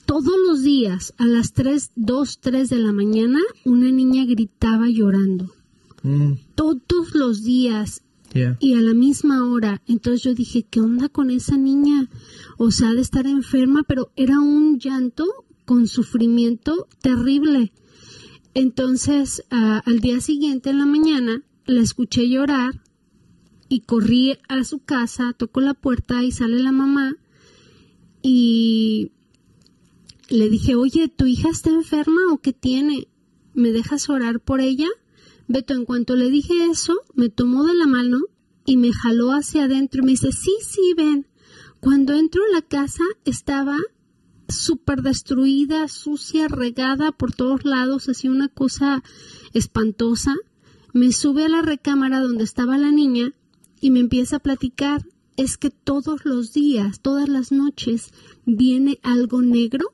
[0.06, 5.52] todos los días a las 3, 2, 3 de la mañana, una niña gritaba llorando.
[6.02, 8.56] Mm, Todos los días yeah.
[8.60, 9.82] y a la misma hora.
[9.86, 12.08] Entonces yo dije, ¿qué onda con esa niña?
[12.58, 15.26] O sea, de estar enferma, pero era un llanto
[15.64, 17.72] con sufrimiento terrible.
[18.54, 22.80] Entonces, ah, al día siguiente en la mañana, la escuché llorar
[23.70, 27.16] y corrí a su casa, tocó la puerta y sale la mamá
[28.20, 29.12] y
[30.28, 33.06] le dije, oye, ¿tu hija está enferma o qué tiene?
[33.54, 34.88] ¿Me dejas orar por ella?
[35.46, 38.18] Beto, en cuanto le dije eso, me tomó de la mano
[38.66, 41.28] y me jaló hacia adentro y me dice, sí, sí, ven.
[41.78, 43.76] Cuando entro a la casa estaba
[44.48, 49.04] súper destruida, sucia, regada por todos lados, así una cosa
[49.54, 50.34] espantosa.
[50.92, 53.32] Me sube a la recámara donde estaba la niña
[53.80, 55.06] y me empieza a platicar.
[55.36, 58.12] Es que todos los días, todas las noches,
[58.44, 59.92] viene algo negro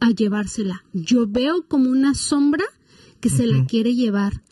[0.00, 0.84] a llevársela.
[0.92, 2.64] Yo veo como una sombra
[3.24, 4.42] que se la quiere llevar.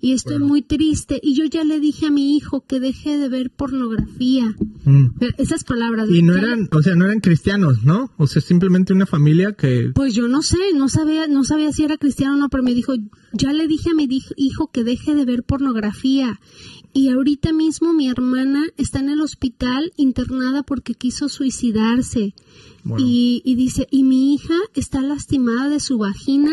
[0.00, 1.20] Y estoy muy triste.
[1.22, 4.56] Y yo ya le dije a mi hijo que deje de ver pornografía.
[4.86, 5.08] Mm.
[5.36, 6.08] Esas palabras.
[6.08, 8.10] Y no eran, o sea, no eran cristianos, ¿no?
[8.16, 9.90] O sea, simplemente una familia que...
[9.94, 12.72] Pues yo no sé, no sabía, no sabía si era cristiano o no, pero me
[12.72, 12.94] dijo,
[13.34, 16.40] ya le dije a mi hijo que deje de ver pornografía.
[16.92, 22.34] Y ahorita mismo mi hermana está en el hospital internada porque quiso suicidarse.
[22.84, 23.04] Bueno.
[23.06, 26.52] Y, y dice, y mi hija está lastimada de su vagina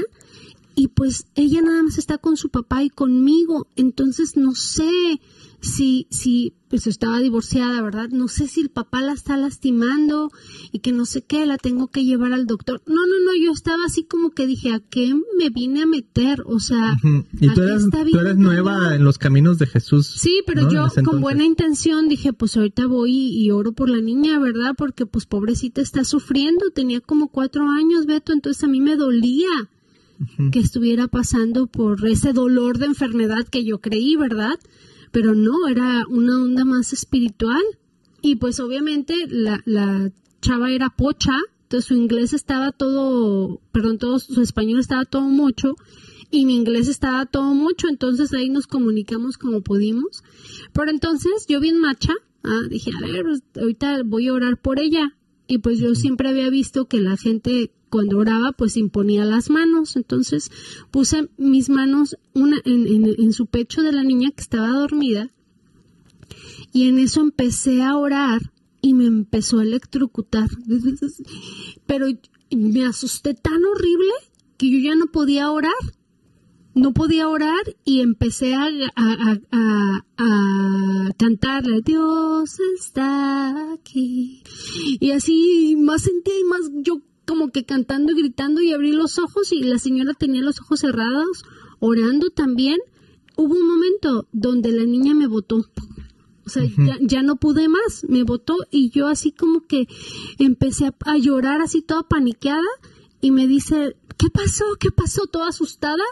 [0.79, 5.19] y pues ella nada más está con su papá y conmigo, entonces no sé
[5.61, 8.09] si, si, pues estaba divorciada, ¿verdad?
[8.09, 10.31] No sé si el papá la está lastimando
[10.71, 12.81] y que no sé qué, la tengo que llevar al doctor.
[12.85, 16.43] No, no, no, yo estaba así como que dije, ¿a qué me vine a meter?
[16.45, 16.95] O sea.
[17.39, 20.07] Y ¿a tú eres, tú nueva en los caminos de Jesús.
[20.07, 24.01] Sí, pero yo con buena intención dije, pues ahorita voy y, y oro por la
[24.01, 24.75] niña, ¿verdad?
[24.77, 29.47] Porque pues pobrecita está sufriendo, tenía como cuatro años, Beto, entonces a mí me dolía
[30.51, 34.59] que estuviera pasando por ese dolor de enfermedad que yo creí, ¿verdad?
[35.11, 37.63] Pero no, era una onda más espiritual.
[38.21, 44.19] Y pues obviamente la, la chava era pocha, entonces su inglés estaba todo, perdón, todo
[44.19, 45.75] su español estaba todo mucho
[46.31, 50.23] y mi inglés estaba todo mucho, entonces ahí nos comunicamos como pudimos.
[50.73, 55.15] Pero entonces yo bien macha, ah, dije, a ver, ahorita voy a orar por ella.
[55.47, 59.95] Y pues yo siempre había visto que la gente cuando oraba pues imponía las manos.
[59.95, 60.51] Entonces
[60.91, 65.29] puse mis manos en, su pecho de la niña que estaba dormida
[66.71, 68.41] y en eso empecé a orar
[68.81, 70.49] y me empezó a electrocutar.
[71.87, 72.07] Pero
[72.55, 74.11] me asusté tan horrible
[74.57, 75.73] que yo ya no podía orar.
[76.75, 84.43] No podía orar y empecé a, a, a- a- a cantarle, Dios está aquí.
[84.99, 89.19] Y así más sentía y más yo como que cantando y gritando y abrí los
[89.19, 91.43] ojos y la señora tenía los ojos cerrados,
[91.77, 92.79] orando también.
[93.37, 95.57] Hubo un momento donde la niña me botó.
[96.43, 99.87] O sea, ya, ya no pude más, me botó y yo así como que
[100.39, 102.63] empecé a, a llorar así toda paniqueada
[103.21, 104.65] y me dice, ¿qué pasó?
[104.79, 105.27] ¿Qué pasó?
[105.27, 106.03] Toda asustada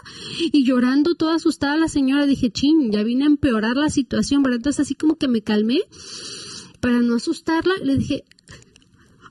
[0.52, 2.26] y llorando toda asustada la señora.
[2.26, 4.58] Dije, chin, ya vine a empeorar la situación, ¿verdad?
[4.58, 5.80] Entonces así como que me calmé
[6.78, 7.74] para no asustarla.
[7.82, 8.24] Le dije,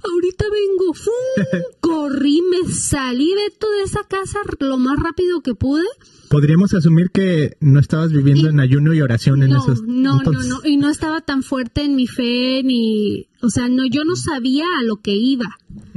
[0.03, 0.93] ahorita vengo.
[0.93, 1.61] ¡Fum!
[1.79, 5.83] Corrí, me salí de toda esa casa lo más rápido que pude.
[6.29, 10.17] Podríamos asumir que no estabas viviendo Y- en ayuno y oración en No, esos no,
[10.17, 10.47] entonces.
[10.49, 14.03] no, no, y no estaba tan fuerte en mi fe, ni, o sea, no, yo
[14.03, 15.45] no sabía a lo que iba,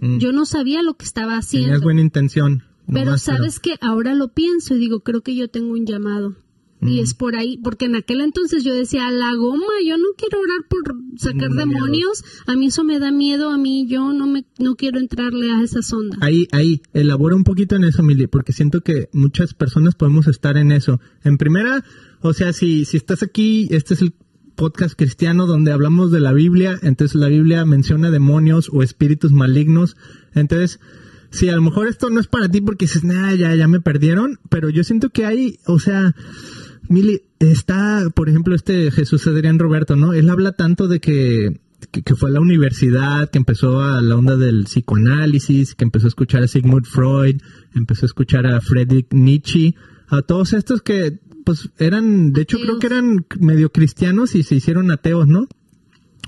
[0.01, 0.19] Mm.
[0.19, 2.63] yo no sabía lo que estaba haciendo, Tenías buena intención.
[2.87, 6.37] pero nomás, sabes que ahora lo pienso y digo, creo que yo tengo un llamado.
[6.83, 10.07] Y es por ahí, porque en aquel entonces yo decía, a la goma, yo no
[10.17, 11.67] quiero orar por sacar miedo.
[11.67, 15.51] demonios, a mí eso me da miedo, a mí yo no me, no quiero entrarle
[15.51, 16.17] a esa sonda.
[16.21, 20.57] Ahí, ahí, elabora un poquito en eso, Mili, porque siento que muchas personas podemos estar
[20.57, 21.01] en eso.
[21.23, 21.85] En primera,
[22.21, 24.15] o sea, si, si estás aquí, este es el
[24.61, 29.97] podcast cristiano donde hablamos de la Biblia, entonces la Biblia menciona demonios o espíritus malignos,
[30.35, 30.81] entonces,
[31.31, 33.81] si a lo mejor esto no es para ti porque dices, nah, ya, ya me
[33.81, 36.15] perdieron, pero yo siento que hay, o sea,
[36.91, 40.13] Mili, está, por ejemplo, este Jesús Adrián Roberto, ¿no?
[40.13, 41.61] Él habla tanto de que,
[41.93, 46.07] que, que fue a la universidad, que empezó a la onda del psicoanálisis, que empezó
[46.07, 47.37] a escuchar a Sigmund Freud,
[47.77, 49.77] empezó a escuchar a Friedrich Nietzsche,
[50.09, 54.57] a todos estos que, pues, eran, de hecho, creo que eran medio cristianos y se
[54.57, 55.47] hicieron ateos, ¿no?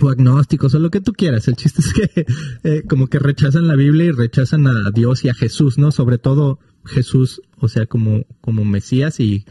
[0.01, 1.49] o agnósticos o lo que tú quieras.
[1.49, 2.27] El chiste es que
[2.63, 5.91] eh, como que rechazan la Biblia y rechazan a Dios y a Jesús, ¿no?
[5.91, 9.45] Sobre todo Jesús, o sea, como, como Mesías y,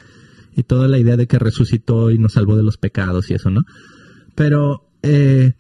[0.56, 3.50] y toda la idea de que resucitó y nos salvó de los pecados y eso,
[3.50, 3.62] ¿no?
[4.36, 5.54] Pero, eh,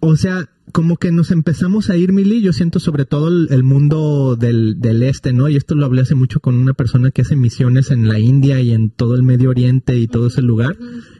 [0.00, 4.36] o sea, como que nos empezamos a ir, Mili, yo siento sobre todo el, mundo
[4.36, 5.48] del, del este, ¿no?
[5.48, 8.60] Y esto lo hablé hace mucho con una persona que hace misiones en la India
[8.60, 10.76] y en todo el Medio Oriente y todo ese lugar,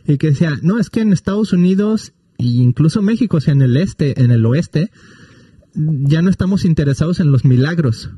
[0.06, 3.62] y que decía, no, es que en Estados Unidos e incluso México, o sea, en
[3.62, 4.90] el este, en el oeste,
[5.74, 8.10] ya no estamos interesados en los milagros.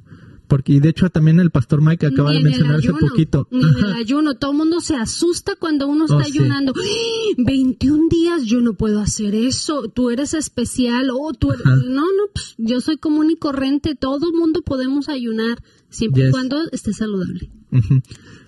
[0.50, 3.46] Porque, y de hecho, también el pastor Mike acaba de mencionar hace poquito.
[3.52, 4.34] Ni en el ayuno.
[4.34, 6.38] Todo el mundo se asusta cuando uno está Oh, sí.
[6.38, 6.72] ayunando.
[6.76, 7.34] ¡Ah!
[7.38, 9.88] 21 días, yo no puedo hacer eso.
[9.88, 11.10] Tú eres especial.
[11.12, 11.64] Oh, tú eres...
[11.64, 13.94] No, no, pues, yo soy común y corriente.
[13.94, 16.32] Todo el mundo podemos ayunar siempre y Yes.
[16.32, 17.48] cuando esté saludable.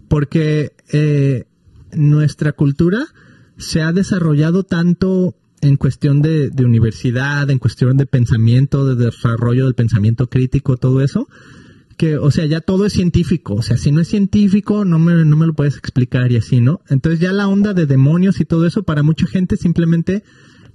[0.09, 1.45] Porque eh,
[1.93, 3.07] nuestra cultura
[3.59, 9.67] se ha desarrollado tanto en cuestión de, de universidad, en cuestión de pensamiento, de desarrollo
[9.67, 11.29] del pensamiento crítico, todo eso,
[12.03, 13.55] o sea, ya todo es científico.
[13.55, 16.61] O sea, si no es científico, no me, no me lo puedes explicar y así,
[16.61, 16.81] ¿no?
[16.89, 20.25] Entonces ya la onda de demonios y todo eso, para mucha gente simplemente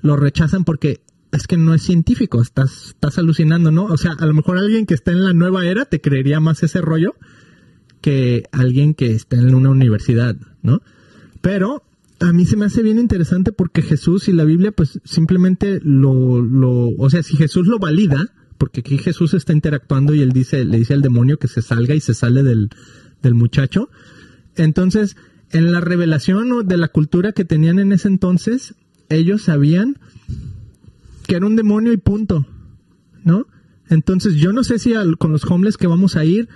[0.02, 3.86] lo rechazan porque es que no es científico, estás, estás alucinando, ¿no?
[3.86, 6.64] O sea, a lo mejor alguien que está en la nueva era te creería más
[6.64, 7.16] ese rollo
[8.02, 10.82] que alguien que está en una universidad, ¿no?
[11.42, 11.84] Pero
[12.20, 16.42] a mí se me hace bien interesante porque Jesús y la Biblia pues simplemente lo,
[16.42, 20.66] lo, o sea, si Jesús lo valida, porque aquí Jesús está interactuando y él dice,
[20.66, 22.70] le dice al demonio que se salga y se sale del,
[23.22, 23.90] del muchacho.
[24.56, 25.16] Entonces,
[25.52, 28.76] en la revelación de la cultura que tenían en ese entonces,
[29.10, 29.98] ellos sabían
[31.28, 32.46] que era un demonio y punto,
[33.24, 33.48] ¿no?
[33.90, 36.50] Entonces, yo no sé si al- con los homeless que vamos a ir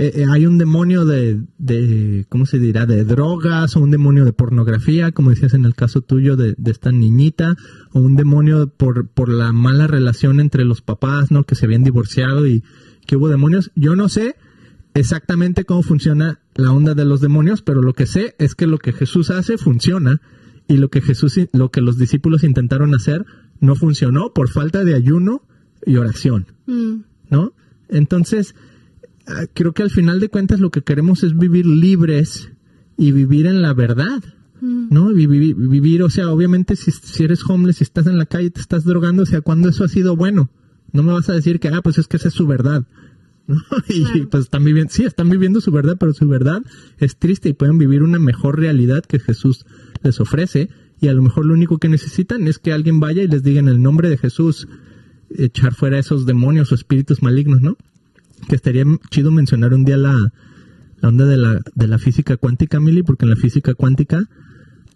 [0.00, 2.86] eh, eh, hay un demonio de, de, ¿cómo se dirá?
[2.86, 6.70] De drogas o un demonio de pornografía, como decías en el caso tuyo de, de
[6.70, 7.56] esta niñita,
[7.92, 11.42] o un demonio por, por la mala relación entre los papás, ¿no?
[11.42, 12.62] Que se habían divorciado y
[13.06, 13.72] que hubo demonios.
[13.74, 14.36] Yo no sé
[14.94, 18.78] exactamente cómo funciona la onda de los demonios, pero lo que sé es que lo
[18.78, 20.20] que Jesús hace funciona
[20.68, 23.26] y lo que Jesús, lo que los discípulos intentaron hacer
[23.58, 25.42] no funcionó por falta de ayuno
[25.84, 26.46] y oración.
[26.66, 27.00] Mm.
[27.30, 27.52] ¿no?
[27.88, 28.54] Entonces,
[29.54, 32.50] creo que al final de cuentas lo que queremos es vivir libres
[32.96, 34.22] y vivir en la verdad,
[34.60, 34.88] Mm.
[34.90, 35.12] ¿no?
[35.14, 38.60] Vivir, vivir, o sea, obviamente si, si eres homeless, si estás en la calle, te
[38.60, 40.50] estás drogando, o sea, ¿cuándo eso ha sido bueno?
[40.92, 42.84] No me vas a decir que, ah, pues es que esa es su verdad.
[43.46, 43.54] ¿no?
[43.88, 44.28] Y Claro.
[44.30, 46.60] pues están viviendo, sí, están viviendo su verdad, pero su verdad
[46.98, 49.64] es triste y pueden vivir una mejor realidad que Jesús
[50.02, 50.70] les ofrece.
[51.00, 53.60] Y a lo mejor lo único que necesitan es que alguien vaya y les diga
[53.60, 54.66] en el nombre de Jesús,
[55.30, 57.76] echar fuera esos demonios o espíritus malignos, ¿no?
[58.48, 60.16] Que estaría chido mencionar un día la,
[61.02, 64.28] onda de la, de la física cuántica, Mili, porque en la física cuántica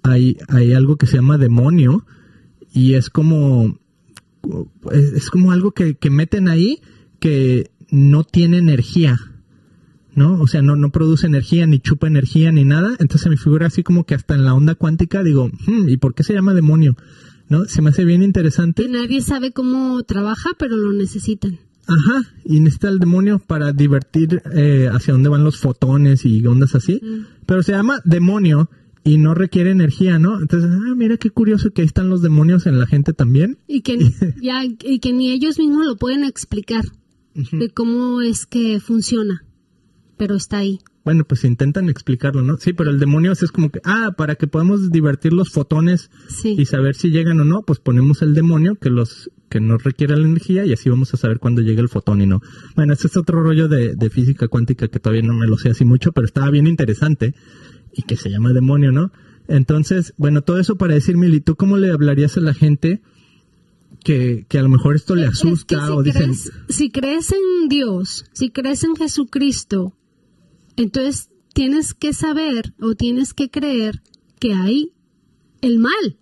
[0.03, 2.05] hay, hay algo que se llama demonio
[2.73, 3.79] y es como
[4.91, 6.81] es, como algo que, que meten ahí
[7.21, 9.19] que no tiene energía,
[10.15, 10.41] ¿no?
[10.41, 12.97] O sea, no, no produce energía, ni chupa energía, ni nada.
[12.99, 16.15] Entonces me figura así como que hasta en la onda cuántica digo, "Hmm, ¿y por
[16.15, 16.97] qué se llama demonio?
[17.49, 17.67] ¿No?
[17.67, 18.83] Se me hace bien interesante.
[18.83, 21.59] Y nadie sabe cómo trabaja, pero lo necesitan.
[21.87, 26.75] Ajá, y necesita el demonio para divertir eh, hacia dónde van los fotones y ondas
[26.75, 27.01] así.
[27.03, 27.27] Mm.
[27.45, 28.71] Pero se llama demonio
[29.05, 30.41] y no requiere energía, ¿no?
[30.41, 33.59] Entonces, ah, mira qué curioso que ahí están los demonios en la gente también.
[33.67, 34.13] Y que, ni-
[34.43, 36.85] ya, y que ni ellos mismos lo pueden explicar
[37.35, 39.45] de cómo es que funciona.
[40.17, 40.79] Pero está ahí.
[41.05, 42.59] Bueno, pues intentan explicarlo, ¿no?
[42.59, 46.55] Sí, pero el demonio es como que, ah, para que podamos divertir los fotones Sí.
[46.57, 50.17] y saber si llegan o no, pues ponemos el demonio que los que no requiere
[50.17, 52.41] la energía y así vamos a saber cuándo llega el fotón y no.
[52.77, 55.71] Bueno, ese es otro rollo de, de física cuántica que todavía no me lo sé
[55.71, 57.35] así mucho, pero estaba bien interesante
[57.93, 59.13] y que se llama demonio, ¿no?
[59.49, 63.03] Entonces, bueno, todo eso para decir, Mili, ¿tú cómo le hablarías a la gente
[64.05, 66.91] que, que a lo mejor esto le Es que asusta si o dicen, crees, si
[66.91, 69.95] crees en Dios, si crees en Jesucristo,
[70.77, 74.03] entonces tienes que saber o tienes que creer
[74.39, 74.93] que hay
[75.61, 76.19] el mal,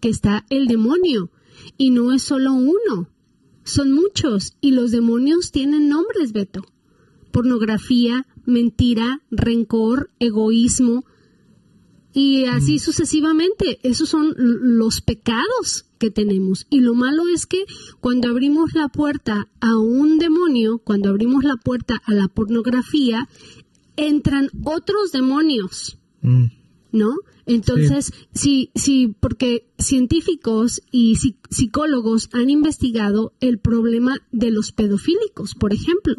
[0.00, 1.30] que está el demonio.
[1.76, 3.10] Y no es solo uno,
[3.64, 4.56] son muchos.
[4.60, 6.64] Y los demonios tienen nombres, Beto.
[7.30, 11.04] Pornografía, mentira, rencor, egoísmo,
[12.12, 13.78] y así sucesivamente.
[13.82, 16.66] Esos son los pecados que tenemos.
[16.70, 17.64] Y lo malo es que
[18.00, 23.28] cuando abrimos la puerta a un demonio, cuando abrimos la puerta a la pornografía,
[24.08, 25.98] entran otros demonios.
[26.22, 26.44] "Mm,
[26.92, 27.10] ¿no?
[27.46, 35.54] Entonces, sí, sí, porque científicos y psi- psicólogos han investigado el problema de los pedofílicos,
[35.54, 36.14] por ejemplo,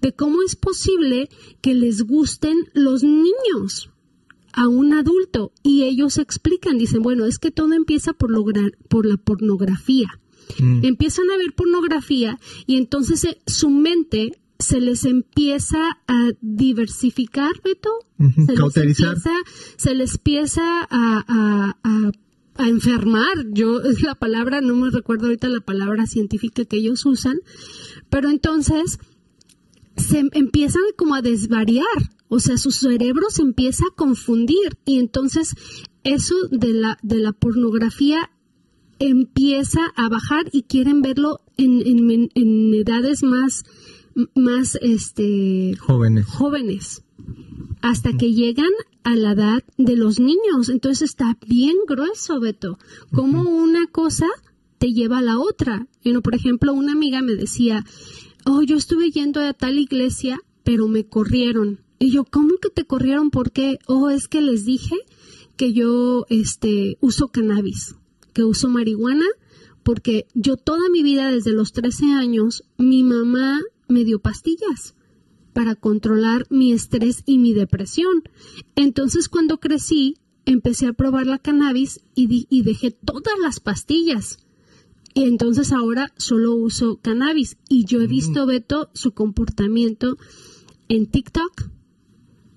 [0.00, 1.28] de cómo es posible
[1.60, 3.90] que les gusten los niños
[4.52, 9.04] a un adulto y ellos explican, dicen, bueno, es que todo empieza por lograr por
[9.06, 10.08] la pornografía.
[10.58, 10.84] mm".
[10.84, 14.32] Empiezan a ver pornografía y entonces eh, su mente
[14.64, 17.90] se les empieza a diversificar, Beto.
[18.46, 18.76] Se les
[19.12, 19.30] empieza,
[19.76, 22.10] se les empieza a, a- a-
[22.56, 23.46] a enfermar.
[23.52, 27.36] Yo, es la palabra, no me recuerdo ahorita la palabra científica que ellos usan,
[28.10, 28.98] pero entonces
[29.96, 31.86] se em- empiezan como a desvariar,
[32.28, 35.54] o sea, su cerebro se empieza a confundir y entonces
[36.04, 38.30] eso de la, de la pornografía
[38.98, 43.64] empieza a bajar y quieren verlo en- en- en edades más,
[44.34, 46.26] más este, jóvenes.
[46.26, 47.02] jóvenes
[47.84, 48.70] hasta que llegan
[49.02, 50.70] a la edad de los niños.
[50.70, 52.78] Entonces está bien grueso, Beto.
[53.12, 54.26] Como una cosa
[54.78, 55.86] te lleva a la otra.
[56.02, 57.84] Y no, por ejemplo, una amiga me decía,
[58.46, 61.80] oh, yo estuve yendo a tal iglesia, pero me corrieron.
[61.98, 63.30] Y yo, ¿cómo que te corrieron?
[63.30, 63.78] ¿Por qué?
[63.86, 64.96] Oh, es que les dije
[65.56, 67.96] que yo este, uso cannabis,
[68.32, 69.26] que uso marihuana,
[69.82, 74.94] porque yo toda mi vida, desde los 13 años, mi mamá me dio pastillas
[75.52, 78.22] para controlar mi estrés y mi depresión.
[78.74, 80.16] Entonces cuando crecí,
[80.46, 84.38] empecé a probar la cannabis y, di- y dejé todas las pastillas.
[85.14, 87.56] Y entonces ahora solo uso cannabis.
[87.68, 90.18] Y yo he visto, Beto, su comportamiento
[90.88, 91.70] en TikTok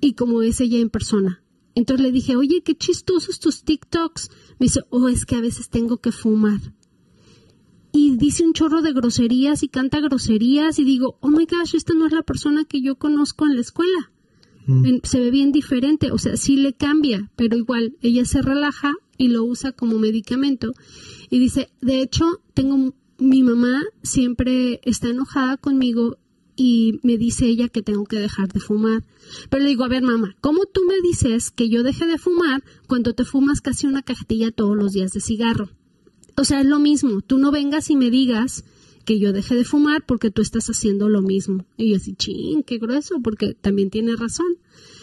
[0.02, 1.44] y como es ella en persona.
[1.76, 4.32] Entonces le dije, oye, qué chistosos tus TikToks.
[4.60, 6.60] Me dice, oh, es que a veces tengo que fumar
[7.92, 11.94] y dice un chorro de groserías y canta groserías y digo, oh my gosh, esta
[11.94, 14.12] no es la persona que yo conozco en la escuela.
[14.68, 18.92] En- Se ve bien diferente, o sea, sí le cambia, pero igual ella se relaja
[19.18, 20.74] y lo usa como medicamento.
[21.30, 26.18] Y dice, de hecho, tengo mi mamá siempre está enojada conmigo
[26.56, 29.04] y me dice ella que tengo que dejar de fumar.
[29.50, 32.64] Pero le digo, a ver, mamá, ¿cómo tú me dices que yo deje de fumar
[32.88, 35.70] cuando te fumas casi una cajetilla todos los días de cigarro?
[36.40, 37.22] O sea, es lo mismo.
[37.22, 38.64] Tú no vengas y me digas
[39.06, 41.66] que yo deje de fumar porque tú estás haciendo lo mismo.
[41.78, 44.58] Y yo así, ching, qué grueso, porque también tiene razón.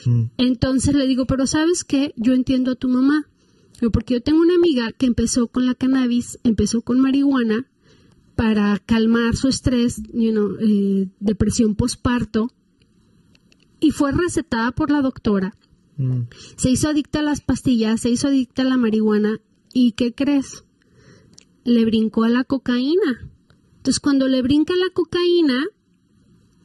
[0.07, 0.25] Mm.
[0.39, 2.13] Entonces le digo, pero ¿sabes qué?
[2.17, 3.27] Yo entiendo a tu mamá.
[3.93, 7.67] Porque yo tengo una amiga que empezó con la cannabis, empezó con marihuana
[8.37, 12.51] para calmar su estrés, you know, eh, depresión posparto,
[13.81, 15.57] y fue recetada por la doctora.
[15.97, 16.23] Mm.
[16.57, 19.41] Se hizo adicta a las pastillas, se hizo adicta a la marihuana,
[19.73, 20.65] ¿y qué crees?
[21.65, 23.31] Le brincó a la cocaína.
[23.77, 25.65] Entonces, cuando le brinca la cocaína,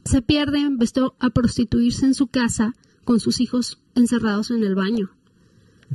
[0.04, 2.74] se pierde, empezó a prostituirse en su casa
[3.04, 5.10] con sus hijos encerrados en el baño.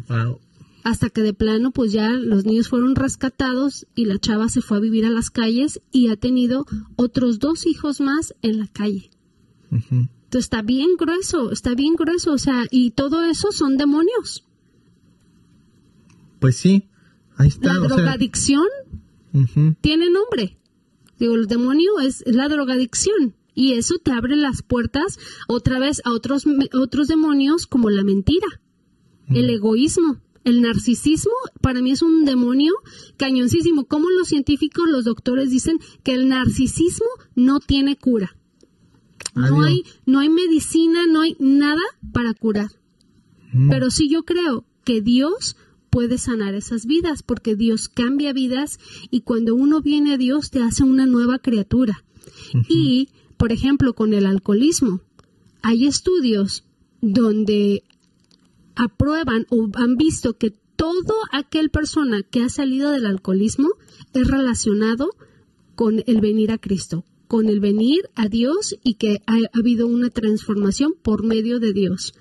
[0.07, 0.39] Wow.
[0.83, 4.77] Hasta que de plano, pues ya los niños fueron rescatados y la chava se fue
[4.77, 9.09] a vivir a las calles y ha tenido otros dos hijos más en la calle.
[9.71, 14.45] Entonces está bien grueso, está bien grueso, o sea, y todo eso son demonios.
[16.39, 16.87] Pues sí,
[17.37, 17.73] ahí está.
[17.73, 18.17] La sea,
[19.81, 20.57] tiene nombre.
[21.19, 23.35] Digo, el demonio es, es la drogadicción.
[23.53, 25.17] Y eso te abre las puertas
[25.47, 28.47] otra vez a otros, otros demonios como la mentira,
[29.29, 31.31] el egoísmo, el narcisismo.
[31.61, 32.73] Para mí es un demonio
[33.15, 33.85] cañoncísimo.
[33.85, 38.35] Como los científicos, los doctores dicen que el narcisismo no tiene cura.
[39.33, 39.65] No Adiós.
[39.65, 41.81] hay, no hay medicina, no hay nada
[42.11, 42.71] para curar.
[43.69, 45.55] Pero sí yo creo que Dios
[45.95, 48.79] puede sanar esas vidas, porque Dios cambia vidas
[49.11, 52.03] y cuando uno viene a Dios te hace una nueva criatura.
[52.67, 54.99] Y, por ejemplo, con el alcoholismo,
[55.61, 56.65] hay estudios
[56.99, 57.85] donde
[58.75, 63.69] aprueban o han visto que todo aquel persona que ha salido del alcoholismo
[64.13, 65.11] es relacionado
[65.75, 69.87] con el venir a Cristo, con el venir a Dios y que ha, ha habido
[69.87, 72.13] una transformación por medio de Dios.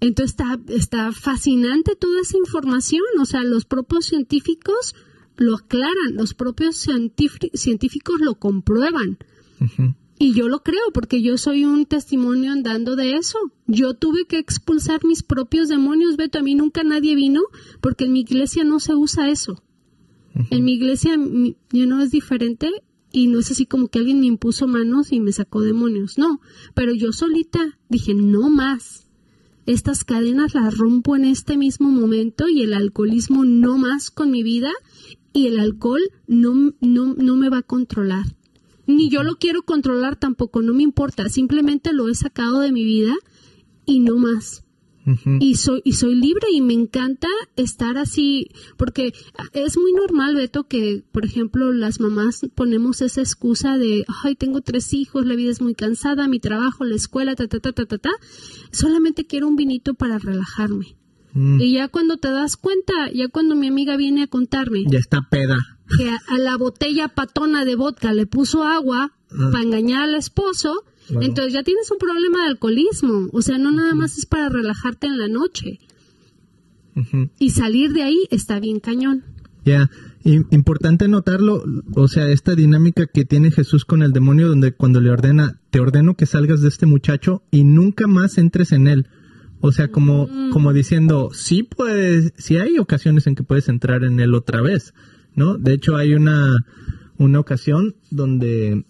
[0.00, 4.94] Entonces está, está fascinante toda esa información, o sea, los propios científicos
[5.36, 9.18] lo aclaran, los propios científi- científicos lo comprueban.
[10.20, 13.38] Y yo lo creo porque yo soy un testimonio andando de eso.
[13.68, 16.40] Yo tuve que expulsar mis propios demonios, Beto.
[16.40, 17.42] A mí nunca nadie vino
[17.80, 19.62] porque en mi iglesia no se usa eso.
[20.50, 21.16] En mi iglesia
[21.72, 22.70] ya no es diferente
[23.12, 26.18] y no es así como que alguien me impuso manos y me sacó demonios.
[26.18, 26.40] No,
[26.74, 29.06] pero yo solita dije, no más.
[29.66, 34.42] Estas cadenas las rompo en este mismo momento y el alcoholismo no más con mi
[34.42, 34.72] vida
[35.32, 38.24] y el alcohol no, no, no me va a controlar.
[38.86, 41.28] Ni yo lo quiero controlar tampoco, no me importa.
[41.28, 43.14] Simplemente lo he sacado de mi vida
[43.84, 44.64] y no más
[45.40, 49.12] Y soy y soy libre y me encanta estar así porque
[49.52, 54.60] es muy normal Beto que por ejemplo las mamás ponemos esa excusa de ay tengo
[54.60, 57.86] tres hijos la vida es muy cansada mi trabajo la escuela ta ta ta ta
[57.86, 58.10] ta ta
[58.70, 60.96] solamente quiero un vinito para relajarme
[61.34, 61.60] Mm.
[61.60, 65.28] y ya cuando te das cuenta ya cuando mi amiga viene a contarme Ya está
[65.30, 65.58] peda.
[65.98, 69.50] que a, a la botella patona de vodka le puso agua Ah.
[69.52, 70.72] para engañar al esposo,
[71.08, 71.24] Claro.
[71.24, 73.28] entonces ya tienes un problema de alcoholismo.
[73.32, 75.80] O sea, no nada más es para relajarte en la noche.
[77.38, 79.24] Y salir de ahí está bien cañón.
[79.64, 79.90] Ya,
[80.24, 81.62] importante notarlo,
[81.94, 85.80] o sea, esta dinámica que tiene Jesús con el demonio, donde cuando le ordena, te
[85.80, 89.08] ordeno que salgas de este muchacho y nunca más entres en él.
[89.60, 94.20] O sea, como, como diciendo, sí puedes, sí hay ocasiones en que puedes entrar en
[94.20, 94.94] él otra vez,
[95.34, 95.58] ¿no?
[95.58, 96.64] De hecho, hay una,
[97.18, 98.84] una ocasión donde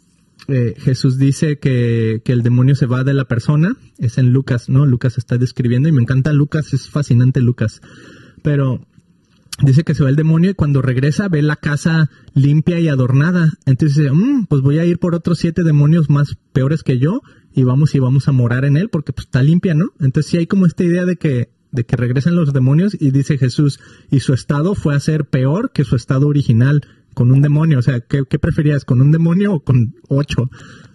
[0.47, 4.69] eh, Jesús dice que, que el demonio se va de la persona, es en Lucas,
[4.69, 4.87] ¿no?
[4.87, 7.83] Lucas está describiendo y me encanta Lucas, es fascinante Lucas,
[8.43, 8.87] pero
[9.63, 13.49] dice que se va el demonio y cuando regresa ve la casa limpia y adornada.
[13.67, 17.23] Entonces dice, "Mm, pues voy a ir por otros siete demonios más peores que yo
[17.53, 19.87] y vamos y vamos a morar en él porque pues está limpia, ¿no?
[20.01, 23.37] Entonces sí hay como esta idea de que de que regresan los demonios y dice
[23.37, 23.79] Jesús
[24.11, 26.81] y su estado fue a ser peor que su estado original
[27.19, 27.81] con un demonio.
[27.81, 28.85] O sea, ¿qué, preferías?
[28.85, 30.49] ¿Con un demonio o con ocho?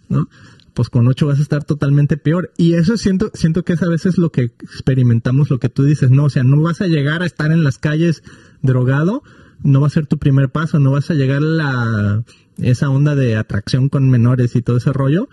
[0.07, 0.29] ¿No?
[0.73, 2.53] Pues con ocho vas a estar totalmente peor.
[2.55, 6.11] Y eso siento, siento que es a veces lo que experimentamos, lo que tú dices,
[6.11, 8.23] no, o sea, no vas a llegar a estar en las calles
[8.61, 9.21] drogado,
[9.63, 12.23] no va a ser tu primer paso, no vas a llegar a la,
[12.57, 15.27] esa onda de atracción con menores y todo ese rollo,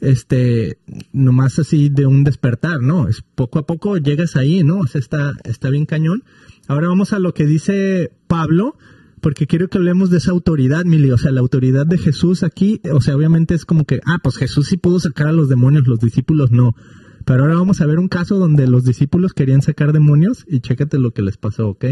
[0.00, 0.78] este,
[1.12, 3.08] nomás así de un despertar, ¿no?
[3.08, 4.78] Es poco a poco llegas ahí, ¿no?
[4.78, 6.22] O sea, está, está bien cañón.
[6.68, 8.76] Ahora vamos a lo que dice Pablo,
[9.20, 12.80] porque quiero que hablemos de esa autoridad, Mili, o sea, la autoridad de Jesús aquí,
[12.92, 15.86] o sea, obviamente es como que, ah, pues Jesús sí pudo sacar a los demonios,
[15.86, 16.74] los discípulos no.
[17.24, 20.98] Pero ahora vamos a ver un caso donde los discípulos querían sacar demonios y chécate
[20.98, 21.86] lo que les pasó, ¿ok?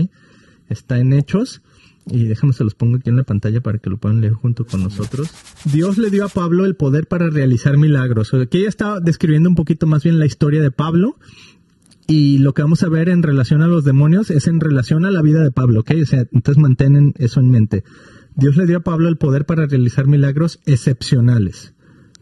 [0.68, 1.61] Está en Hechos,
[2.07, 4.64] y déjame se los pongo aquí en la pantalla para que lo puedan leer junto
[4.64, 5.31] con nosotros.
[5.64, 8.35] Dios le dio a Pablo el poder para realizar milagros.
[8.35, 11.16] Aquí ella está describiendo un poquito más bien la historia de Pablo
[12.07, 15.11] y lo que vamos a ver en relación a los demonios es en relación a
[15.11, 15.92] la vida de Pablo, ¿ok?
[16.02, 17.84] O sea, entonces mantienen eso en mente.
[18.36, 21.72] Dios le dio a Pablo el poder para realizar milagros excepcionales.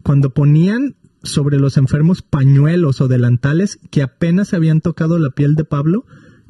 [0.03, 5.63] Cuando ponían sobre los enfermos pañuelos o delantales que apenas habían tocado la piel de
[5.63, 6.05] Pablo,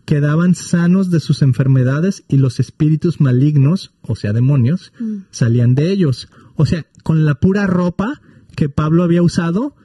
[0.06, 5.18] quedaban sanos de sus enfermedades y los espíritus malignos, o sea, demonios, Mm.
[5.32, 6.28] salían de ellos.
[6.56, 8.22] O sea, con la pura ropa
[8.56, 9.76] que Pablo había usado,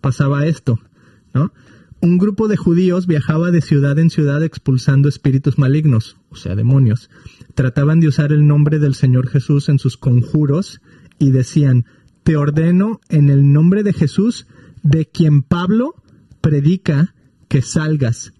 [0.00, 0.80] pasaba esto,
[1.32, 1.52] ¿no?
[2.00, 7.10] Un grupo de judíos viajaba de ciudad en ciudad expulsando espíritus malignos, o sea, demonios.
[7.54, 10.80] Trataban de usar el nombre del Señor Jesús en sus conjuros
[11.18, 11.86] y decían,
[12.22, 14.46] te ordeno en el nombre de Jesús,
[14.84, 15.96] de quien Pablo
[16.40, 17.14] predica,
[17.48, 18.32] que salgas.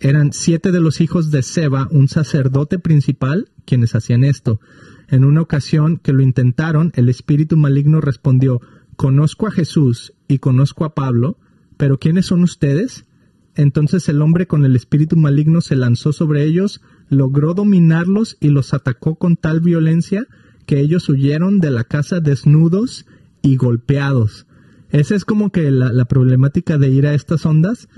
[0.00, 4.60] Eran siete de los hijos de Seba, un sacerdote principal, quienes hacían esto.
[5.08, 8.60] En una ocasión que lo intentaron, el espíritu maligno respondió,
[8.96, 11.38] conozco a Jesús y conozco a Pablo,
[11.78, 13.06] pero ¿quiénes son ustedes?
[13.54, 18.74] Entonces el hombre con el espíritu maligno se lanzó sobre ellos, logró dominarlos y los
[18.74, 20.26] atacó con tal violencia
[20.66, 23.06] que ellos huyeron de la casa desnudos
[23.40, 24.46] y golpeados.
[24.90, 27.88] Esa es como que la, problemática de ir a estas ondas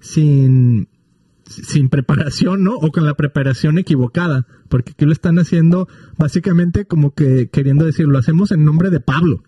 [0.00, 0.88] sin,
[1.44, 2.74] sin preparación, ¿no?
[2.74, 8.06] O con la preparación equivocada, porque aquí lo están haciendo básicamente como que queriendo decir,
[8.06, 9.42] lo hacemos en nombre de Pablo,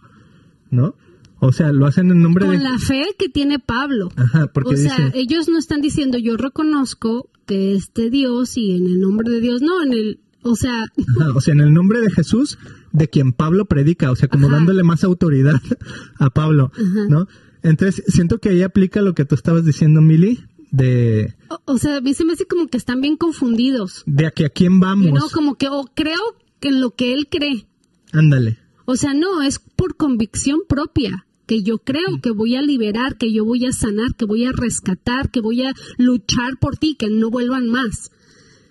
[0.70, 0.94] ¿no?
[1.40, 2.62] O sea, lo hacen en nombre Con de...
[2.62, 4.10] la fe que tiene Pablo.
[4.16, 5.10] Ajá, porque o sea, dice...
[5.14, 9.62] ellos no están diciendo yo reconozco que este Dios y en el nombre de Dios,
[9.62, 10.84] no, en el, o sea,
[11.18, 12.58] Ajá, o sea, en el nombre de Jesús,
[12.92, 14.56] de quien Pablo predica, o sea, como Ajá.
[14.56, 15.60] dándole más autoridad
[16.18, 17.06] a Pablo, Ajá.
[17.08, 17.26] ¿no?
[17.62, 21.96] Entonces, siento que ahí aplica lo que tú estabas diciendo, Mili, de, o, o sea,
[21.96, 24.02] a mí se me hace como que están bien confundidos.
[24.06, 25.06] de a que a quién vamos.
[25.06, 26.20] You know, como que, o creo
[26.60, 27.66] que en lo que él cree.
[28.12, 28.58] Ándale.
[28.84, 33.32] O sea, no, es por convicción propia que yo creo que voy a liberar, que
[33.32, 37.08] yo voy a sanar, que voy a rescatar, que voy a luchar por ti, que
[37.10, 38.12] no vuelvan más.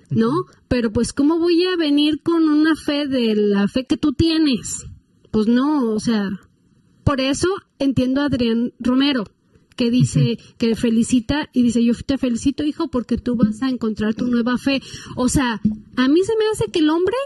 [0.09, 0.31] ¿No?
[0.69, 4.85] Pero pues, ¿cómo voy a venir con una fe de la fe que tú tienes?
[5.29, 6.29] Pues no, o sea,
[7.03, 7.49] por eso
[7.79, 9.25] entiendo a Adrián Romero,
[9.75, 14.15] que dice, que felicita y dice, yo te felicito, hijo, porque tú vas a encontrar
[14.15, 14.81] tu nueva fe.
[15.17, 15.59] O sea,
[15.97, 17.17] a mí se me hace que el hombre,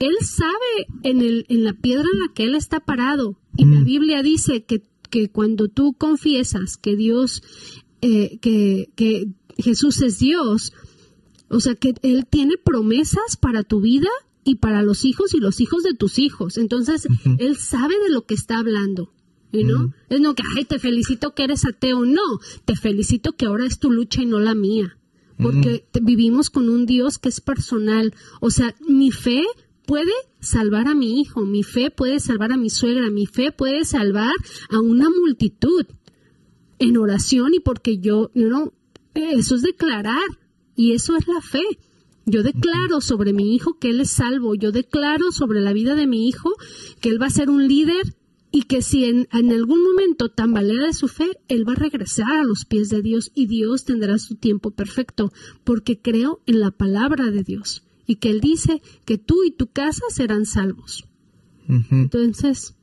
[0.00, 3.38] él sabe en, el, en la piedra en la que él está parado.
[3.56, 3.84] Y la.
[3.84, 7.42] Biblia dice que, que cuando tú confiesas que Dios,
[8.02, 9.28] eh, que, que
[9.58, 10.72] Jesús es Dios,
[11.48, 14.08] o sea, que Él tiene promesas para tu vida
[14.44, 16.56] y para los hijos y los hijos de tus hijos.
[16.58, 17.06] Entonces.
[17.38, 19.12] Él sabe de lo que está hablando.
[19.52, 19.92] Ujú.
[20.08, 22.04] Es no que, ay, te felicito que eres ateo.
[22.04, 22.22] No,
[22.64, 24.98] te felicito que ahora es tu lucha y no la mía.
[25.38, 28.14] Porque te- vivimos con un Dios que es personal.
[28.40, 29.42] O sea, mi fe
[29.86, 33.84] puede salvar a mi hijo, mi fe puede salvar a mi suegra, mi fe puede
[33.84, 34.34] salvar
[34.70, 35.86] a una multitud
[36.78, 38.72] en oración y porque yo, you know,
[39.14, 40.26] eso es declarar
[40.74, 41.62] y eso es la fe.
[42.26, 46.08] Yo declaro sobre mi hijo que él es salvo, yo declaro sobre la vida de
[46.08, 46.50] mi hijo
[47.00, 48.16] que él va a ser un líder
[48.50, 52.32] y que si en, en algún momento tambalea de su fe, él va a regresar
[52.32, 55.32] a los pies de Dios y Dios tendrá su tiempo perfecto,
[55.62, 59.66] porque creo en la palabra de Dios y que él dice que tú y tu
[59.68, 61.04] casa serán salvos.
[61.68, 61.94] Ujú.
[61.94, 62.76] Entonces,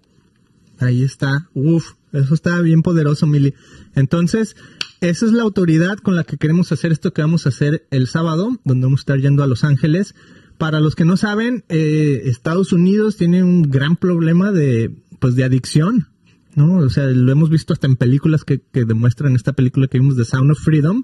[0.79, 1.49] Ahí está.
[1.53, 3.53] Uf, eso está bien poderoso, Mili.
[3.95, 4.55] Entonces,
[5.01, 8.07] esa es la autoridad con la que queremos hacer esto que vamos a hacer el
[8.07, 10.15] sábado, donde vamos a estar yendo a Los Ángeles.
[10.57, 15.43] Para los que no saben, eh, Estados Unidos tiene un gran problema de, pues, de
[15.43, 16.07] adicción,
[16.55, 16.77] ¿no?
[16.77, 20.15] O sea, lo hemos visto hasta en películas que, que demuestran esta película que vimos
[20.15, 21.03] de Sound of Freedom,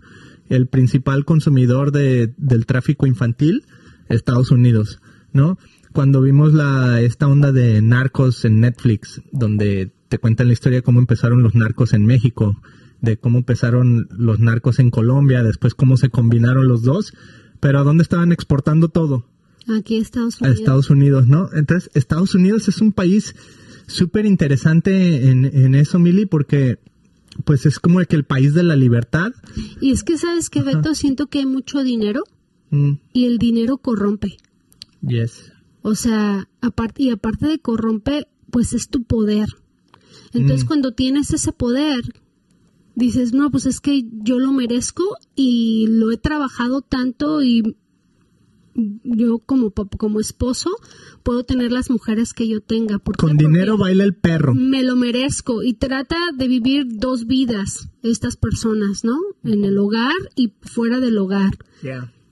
[0.49, 3.63] el principal consumidor de, del tráfico infantil,
[4.09, 4.99] Estados Unidos,
[5.33, 5.57] ¿no?
[5.93, 10.83] Cuando vimos la, esta onda de narcos en Netflix, donde te cuentan la historia de
[10.83, 12.61] cómo empezaron los narcos en México,
[13.01, 17.13] de cómo empezaron los narcos en Colombia, después cómo se combinaron los dos,
[17.59, 19.25] pero ¿a dónde estaban exportando todo?
[19.67, 20.59] aquí Estados a Unidos.
[20.59, 21.49] Estados Unidos, ¿no?
[21.53, 23.35] Entonces, Estados Unidos es un país
[23.87, 26.79] súper interesante en, en eso, Mili, porque
[27.45, 29.31] pues es como que el país de la libertad.
[29.79, 30.61] Y es que, ¿sabes que.
[30.61, 30.95] Beto?
[30.95, 32.23] Siento que hay mucho dinero
[32.71, 34.37] Mm, y el dinero corrompe.
[35.01, 35.51] yes.
[35.81, 39.47] O sea, aparte, y aparte de corrompe, pues es tu poder.
[40.33, 40.67] Entonces, Mm.
[40.67, 42.01] cuando tienes ese poder,
[42.95, 45.03] dices, no, pues es que yo lo merezco
[45.35, 47.63] y lo he trabajado tanto y
[49.03, 50.69] yo como, como esposo
[51.23, 52.99] puedo tener las mujeres que yo tenga.
[52.99, 53.17] ¿Por?
[53.17, 54.53] Con Porque dinero baila el perro.
[54.53, 59.17] me lo merezco y trata de vivir dos vidas estas personas, ¿no?
[59.43, 61.57] En el hogar y fuera del hogar.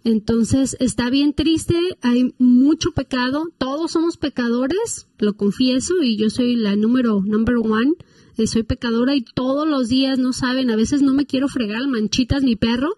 [0.08, 6.56] Entonces está bien triste, hay mucho pecado, todos somos pecadores, lo confieso, y yo soy
[6.56, 7.92] la número number one,
[8.38, 11.86] eh, soy pecadora y todos los días, no saben, a veces no me quiero fregar
[11.90, 12.96] manchitas mi perro,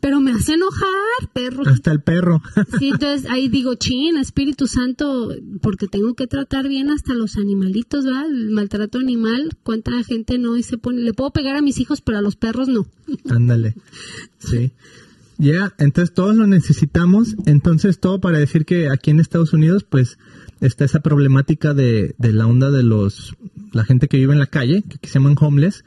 [0.00, 0.86] pero me hace enojar,
[1.32, 1.64] perro.
[1.66, 2.40] Hasta el perro.
[2.78, 8.04] Sí, entonces ahí digo, chin, Espíritu Santo, porque tengo que tratar bien hasta los animalitos,
[8.04, 8.26] ¿verdad?
[8.26, 12.02] El maltrato animal, cuánta gente no y se pone, le puedo pegar a mis hijos,
[12.02, 12.86] pero a los perros no.
[13.28, 13.74] Ándale.
[14.38, 14.70] Sí.
[15.38, 17.36] Ya, entonces todos lo necesitamos.
[17.46, 20.18] Entonces todo para decir que aquí en Estados Unidos, pues
[20.60, 23.36] está esa problemática de, la onda de los,
[23.72, 25.84] la gente que vive en la calle, que se llaman homeless.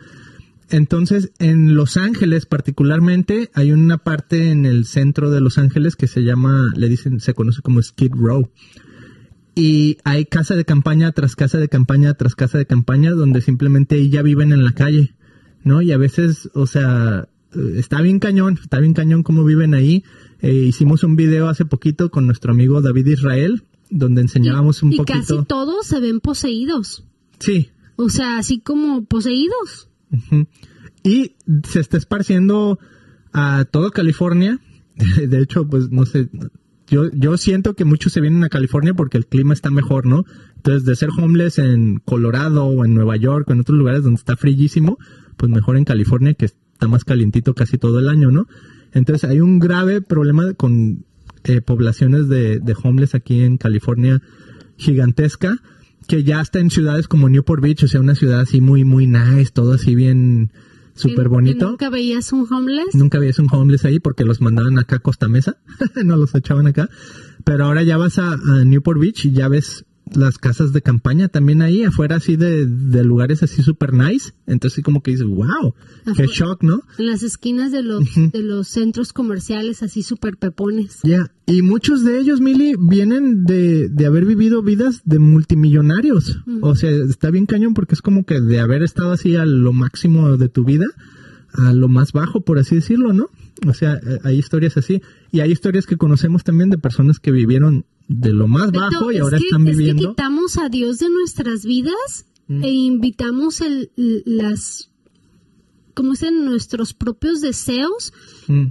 [0.72, 6.06] Entonces, en Los Ángeles particularmente, hay una parte en el centro de Los Ángeles que
[6.06, 8.52] se llama, le dicen, se conoce como Skid Row.
[9.56, 14.10] Y hay casa de campaña tras casa de campaña tras casa de campaña donde simplemente
[14.10, 15.16] ya viven en la calle,
[15.64, 15.82] ¿no?
[15.82, 17.28] Y a veces, o sea,
[17.76, 20.04] está bien cañón, está bien cañón cómo viven ahí.
[20.42, 24.98] Eh, hicimos un video hace poquito con nuestro amigo David Israel, donde enseñábamos un y
[24.98, 25.20] poquito.
[25.20, 27.06] casi todos se ven poseídos.
[27.40, 27.70] Sí.
[27.96, 29.90] O sea, así como poseídos.
[31.04, 31.36] Y
[31.68, 32.80] se está esparciendo
[33.34, 34.60] a toda California.
[34.96, 36.30] De hecho, pues no sé,
[36.88, 40.26] yo, yo siento que muchos se vienen a California porque el clima está mejor, ¿no?
[40.56, 44.18] Entonces, de ser homeless en Colorado o en Nueva York o en otros lugares donde
[44.18, 44.98] está frillísimo,
[45.38, 46.50] pues mejor en California que
[46.80, 48.48] está más calientito casi todo el año, ¿no?
[48.94, 51.04] Entonces, hay un grave problema con
[51.44, 54.22] eh, poblaciones de, de homeless aquí en California
[54.78, 55.62] gigantesca
[56.08, 59.08] que ya está en ciudades como Newport Beach, o sea, una ciudad así muy, muy
[59.08, 60.54] nice, todo así bien
[60.96, 61.68] súper bonito.
[61.68, 62.96] ¿Nunca veías un homeless?
[62.96, 65.58] Nunca habías un homeless ahí porque los mandaban acá a Costa Mesa,
[66.06, 66.90] no los echaban acá.
[67.44, 71.28] Pero ahora ya vas a, a Newport Beach y ya ves las casas de campaña
[71.28, 74.34] también ahí afuera así de, de lugares así super nice.
[74.48, 75.74] Entonces como que dices, wow,
[76.16, 76.82] qué shock, ¿no?
[76.98, 81.00] En las esquinas de los, de los centros comerciales, así súper pepones.
[81.04, 86.40] Ya, y muchos de ellos, Mili, vienen de, de haber vivido vidas de multimillonarios.
[86.62, 89.74] O sea, está bien cañón porque es como que de haber estado así a lo
[89.74, 90.86] máximo de tu vida,
[91.54, 93.30] a lo más bajo, por así decirlo, ¿no?
[93.68, 95.02] O sea, eh, hay historias así.
[95.32, 99.16] Y hay historias que conocemos también de personas que vivieron de lo más bajo y
[99.16, 100.10] es ahora que- están es que viviendo.
[100.10, 102.64] quitamos a Dios de nuestras vidas Mm.
[102.64, 103.92] e invitamos el,
[104.26, 104.90] las,
[105.94, 108.12] como dicen, nuestros propios deseos
[108.48, 108.68] Mm.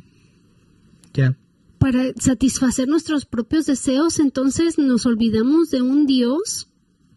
[1.14, 1.38] Ya.
[1.78, 6.66] para satisfacer nuestros propios deseos, entonces nos olvidamos de un Dios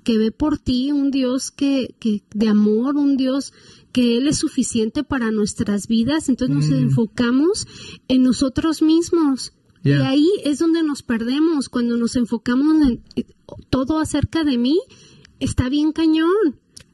[0.04, 3.54] que ve por ti, un Dios que, que de amor, un Dios
[3.92, 6.84] que Él es suficiente para nuestras vidas, entonces nos Mm.
[6.84, 7.68] enfocamos
[8.08, 9.54] en nosotros mismos.
[9.84, 13.26] Y ahí es donde nos perdemos, cuando nos enfocamos en eh,
[13.70, 14.80] todo acerca de mí,
[15.40, 16.28] está bien cañón.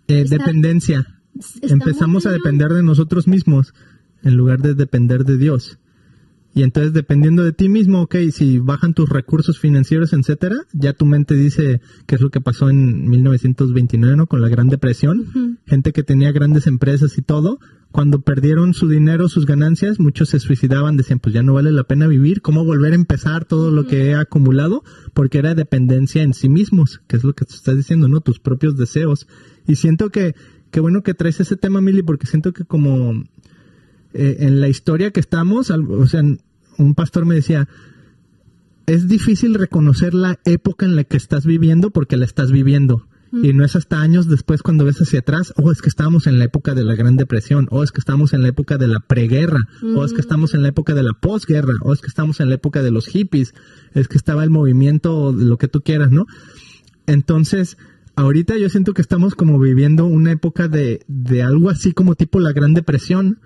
[0.08, 1.20] Eh, Está- dependencia.
[1.62, 3.74] está Empezamos a depender de nosotros mismos
[4.24, 5.78] en lugar de depender de Dios.
[6.58, 11.06] Y entonces dependiendo de ti mismo, ok, si bajan tus recursos financieros, etcétera, ya tu
[11.06, 14.26] mente dice qué es lo que pasó en 1929, ¿no?
[14.26, 15.60] Con la Gran Depresión.
[15.68, 17.60] Gente que tenía grandes empresas y todo,
[17.92, 21.84] cuando perdieron su dinero, sus ganancias, muchos se suicidaban, decían, pues ya no vale la
[21.84, 24.84] pena vivir, ¿cómo volver a empezar todo lo que he acumulado?
[25.14, 28.22] Porque era dependencia en sí mismos, que es lo que te estás diciendo, ¿no?
[28.22, 29.28] Tus propios deseos.
[29.68, 30.34] Y siento que,
[30.72, 33.14] qué bueno que traes ese tema, Mili, porque siento que como
[34.20, 36.24] eh, en la historia que estamos, o sea,
[36.78, 37.68] un pastor me decía,
[38.86, 43.08] es difícil reconocer la época en la que estás viviendo porque la estás viviendo.
[43.34, 46.40] Y no es hasta años después cuando ves hacia atrás, oh, es que estábamos en
[46.40, 49.02] la época de la Gran Depresión, o es que estamos en la época de la
[49.02, 49.60] preguerra,
[49.96, 52.48] o es que estamos en la época de la posguerra, o es que estamos en
[52.48, 53.54] la época de los hippies,
[53.94, 56.26] es que estaba el movimiento, lo que tú quieras, ¿no?
[57.06, 57.78] Entonces,
[58.16, 62.40] ahorita yo siento que estamos como viviendo una época de, de algo así como tipo
[62.40, 63.40] la Gran Depresión,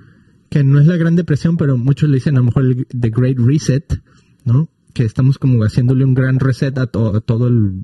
[0.52, 3.10] que no es la Gran Depresión, pero muchos le dicen a lo mejor el The
[3.10, 4.02] Great Reset,
[4.46, 4.70] ¿no?
[4.94, 7.84] Que estamos como haciéndole un gran reset a, to- a todo el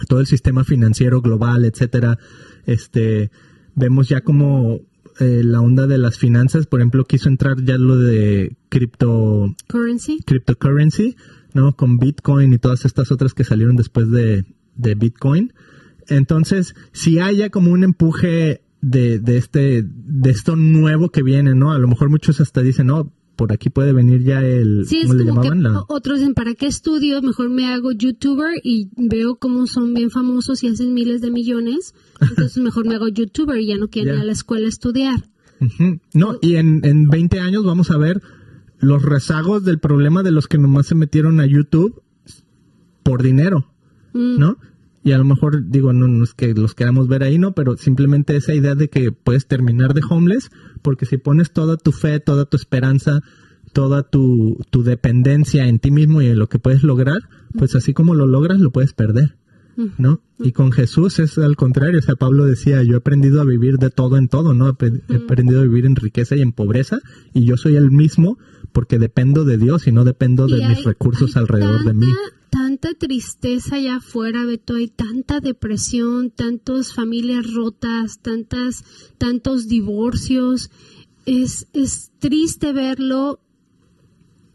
[0.00, 2.18] a todo el sistema financiero global, etcétera.
[2.64, 3.30] Este,
[3.74, 4.80] vemos ya como
[5.20, 10.20] eh, la onda de las finanzas, por ejemplo, quiso entrar ya lo de cripto Currency.
[10.26, 11.16] cryptocurrency,
[11.52, 11.76] ¿no?
[11.76, 15.52] Con Bitcoin y todas estas otras que salieron después de, de Bitcoin.
[16.08, 21.72] Entonces, si haya como un empuje de, de este, de esto nuevo que viene, ¿no?
[21.72, 25.06] A lo mejor muchos hasta dicen, no, por aquí puede venir ya el, Sí, es
[25.06, 25.72] ¿cómo le como que llamaban?
[25.72, 27.22] La- o- otros dicen, ¿para qué estudio?
[27.22, 31.94] Mejor me hago youtuber y veo cómo son bien famosos y hacen miles de millones.
[32.20, 35.24] Entonces mejor me hago youtuber y ya no quiero ir a la escuela a estudiar.
[36.12, 38.20] No, y en, en 20 años vamos a ver
[38.80, 42.02] los rezagos del problema de los que nomás se metieron a YouTube
[43.04, 43.68] por dinero,
[44.12, 44.38] Mm.
[44.38, 44.58] ¿no?
[45.04, 47.52] Y a lo mejor, digo, no, no es que los queramos ver ahí, ¿no?
[47.52, 50.50] Pero simplemente esa idea de que puedes terminar de homeless,
[50.80, 53.20] porque si pones toda tu fe, toda tu esperanza,
[53.72, 57.22] toda tu, tu dependencia en ti mismo y en lo que puedes lograr,
[57.58, 59.36] pues así como lo logras, lo puedes perder.
[59.98, 60.20] ¿no?
[60.38, 63.78] Y con Jesús es al contrario, o sea, Pablo decía, yo he aprendido a vivir
[63.78, 64.68] de todo en todo, ¿no?
[64.68, 67.00] He aprendido a vivir en riqueza y en pobreza,
[67.32, 68.38] y yo soy el mismo
[68.72, 72.12] porque dependo de Dios y no dependo de mis recursos alrededor de mí.
[72.82, 78.84] Tanta tristeza allá afuera, Beto, hay tanta depresión, tantas familias rotas, tantas,
[79.18, 80.68] tantos divorcios.
[81.24, 83.38] Es, es triste verlo,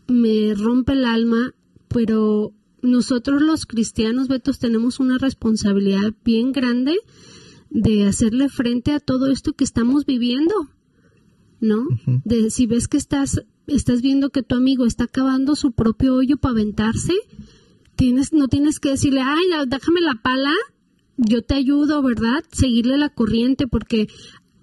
[0.09, 1.55] me rompe el alma,
[1.87, 6.97] pero nosotros los cristianos, Betos, tenemos una responsabilidad bien grande
[7.69, 10.53] de hacerle frente a todo esto que estamos viviendo,
[11.61, 11.85] ¿no?
[12.25, 16.35] De si ves que estás, estás viendo que tu amigo está acabando su propio hoyo
[16.35, 17.13] para aventarse,
[17.97, 20.53] tienes, no tienes que decirle, ay, déjame la pala,
[21.17, 22.43] yo te ayudo, ¿verdad?
[22.51, 24.07] Seguirle la corriente, porque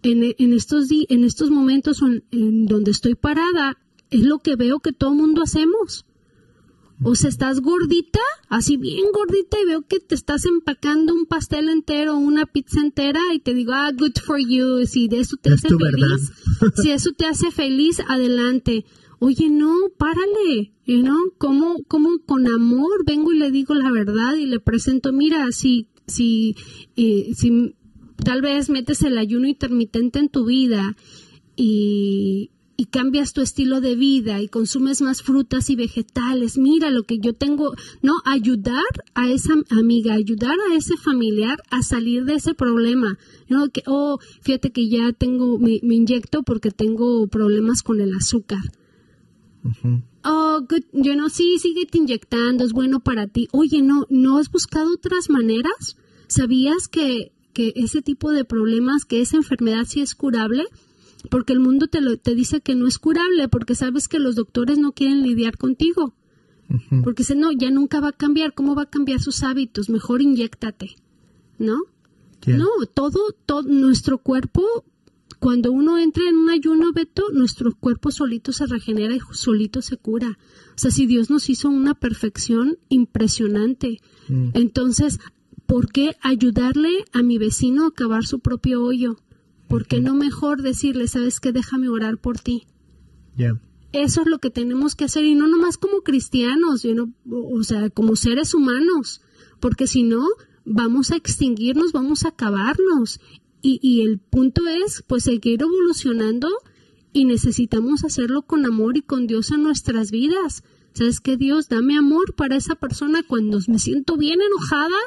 [0.02, 3.76] en, en estos, en estos momentos en donde estoy parada,
[4.10, 6.06] es lo que veo que todo mundo hacemos.
[7.02, 11.68] O sea, estás gordita, así bien gordita, y veo que te estás empacando un pastel
[11.68, 14.86] entero, una pizza entera, y te digo, ah, good for you.
[14.86, 16.32] Si de eso te hace feliz,
[16.82, 18.84] si eso te hace feliz, adelante.
[19.26, 21.16] Oye, no, párale, ¿no?
[21.38, 25.88] ¿Cómo, ¿Cómo con amor vengo y le digo la verdad y le presento, mira, si,
[26.06, 26.56] si,
[26.96, 27.74] eh, si
[28.22, 30.94] tal vez metes el ayuno intermitente en tu vida
[31.56, 32.50] y,
[32.90, 37.32] cambias tu estilo de vida y consumes más frutas y vegetales, mira lo que yo
[37.32, 37.72] tengo,
[38.02, 43.18] no, ayudar a esa amiga, ayudar a ese familiar a salir de ese problema,
[43.48, 48.60] no, que, oh, fíjate que ya tengo, me, inyecto porque tengo problemas con el azúcar.
[50.24, 53.48] Oh, yo no, sí, sigue inyectando, es bueno para ti.
[53.52, 55.96] Oye, no, ¿no has buscado otras maneras?
[56.26, 60.64] ¿Sabías que, que ese tipo de problemas, que esa enfermedad sí es curable?
[61.30, 64.34] porque el mundo te, lo, te dice que no es curable, porque sabes que los
[64.34, 66.14] doctores no quieren lidiar contigo.
[67.04, 69.90] Porque dicen, no, ya nunca va a cambiar, ¿cómo va a cambiar sus hábitos?
[69.90, 70.96] Mejor inyectate,
[71.58, 71.76] ¿no?
[72.46, 74.62] No, todo, todo, nuestro cuerpo,
[75.44, 79.98] cuando uno entra en un ayuno, Beto, nuestro cuerpo solito se regenera y solito se
[79.98, 80.38] cura.
[80.70, 84.00] O sea, si Dios nos hizo una perfección impresionante.
[84.26, 84.52] Mm.
[84.54, 85.18] Entonces,
[85.66, 89.18] ¿por qué ayudarle a mi vecino a acabar su propio hoyo?
[89.68, 92.66] ¿Por qué no mejor decirle, sabes qué, déjame orar por ti?
[93.92, 96.86] Eso es lo que tenemos que hacer y no nomás como cristianos,
[97.30, 99.20] o sea, como seres humanos,
[99.60, 100.24] porque si no,
[100.64, 103.20] vamos a extinguirnos, vamos a acabarnos.
[103.64, 106.48] Y, y el punto es, pues, seguir evolucionando
[107.12, 110.64] y necesitamos hacerlo con amor y con Dios en nuestras vidas.
[110.92, 111.68] ¿Sabes qué, Dios?
[111.68, 114.98] Dame amor para esa persona cuando me siento bien enojada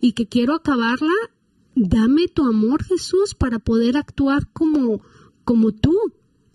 [0.00, 1.10] y que quiero acabarla
[1.74, 5.02] dame tu amor, Jesús, para poder actuar como,
[5.44, 5.94] como tú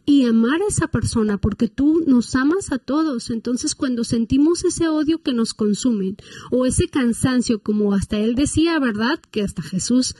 [0.05, 3.29] y amar a esa persona, porque tú nos amas a todos.
[3.29, 6.17] Entonces, cuando sentimos ese odio que nos consumen
[6.51, 9.19] o ese cansancio, como hasta él decía, ¿verdad?
[9.31, 10.15] Que hasta Jesús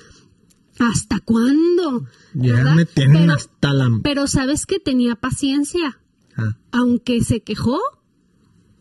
[0.80, 2.06] ¿Hasta cuándo?
[2.34, 3.90] Ya me tienen hasta la...
[4.04, 6.00] Pero sabes que tenía paciencia.
[6.36, 6.58] Ah.
[6.72, 7.80] Aunque se quejó,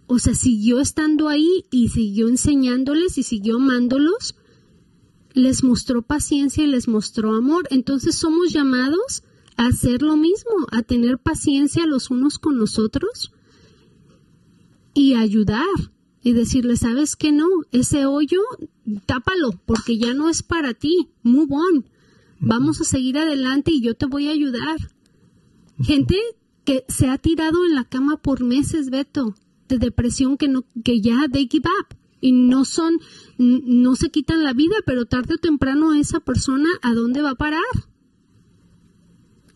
[0.07, 4.37] o sea, siguió estando ahí y siguió enseñándoles y siguió amándolos
[5.37, 7.69] les mostró paciencia y les mostró amor.
[7.71, 9.23] Entonces somos llamados
[9.57, 13.33] a hacer lo mismo, a tener paciencia los unos con nosotros
[14.95, 15.67] y ayudar
[16.27, 17.47] y decirle, ¿sabes qué no?
[17.71, 18.41] Ese hoyo,
[19.07, 21.11] tápalo, porque ya no es para ti.
[21.23, 21.85] Move on.
[22.41, 24.77] Vamos a seguir adelante y yo te voy a ayudar.
[25.81, 26.17] Gente
[26.65, 29.37] que se ha tirado en la cama por meses, Beto,
[29.69, 32.99] de depresión que no, que ya they give up y no son,
[33.39, 37.37] no se quitan la vida, pero tarde o temprano esa persona a dónde va a
[37.37, 37.63] parar.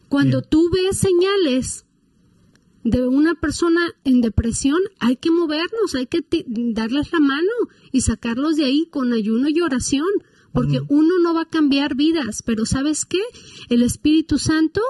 [0.09, 1.85] Cuando tú ves señales
[2.83, 7.53] de una persona en depresión, hay que movernos, hay que darles la mano
[7.93, 10.07] y sacarlos de ahí con ayuno y oración,
[10.53, 13.21] porque uno no va a cambiar vidas, pero ¿sabes qué?
[13.69, 14.81] El Espíritu Santo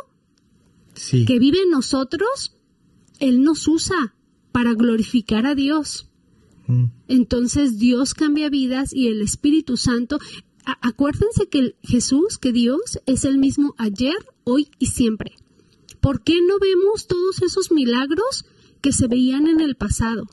[1.27, 2.57] que vive en nosotros,
[3.19, 4.15] Él nos usa
[4.53, 6.09] para glorificar a Dios.
[7.09, 10.19] Entonces Dios cambia vidas y el Espíritu Santo.
[10.65, 14.15] acuérdense que Jesús, que Dios es el mismo ayer,
[14.45, 15.35] hoy y siempre.
[16.01, 18.45] ¿Por qué no vemos todos esos milagros
[18.81, 20.25] que se veían en el pasado?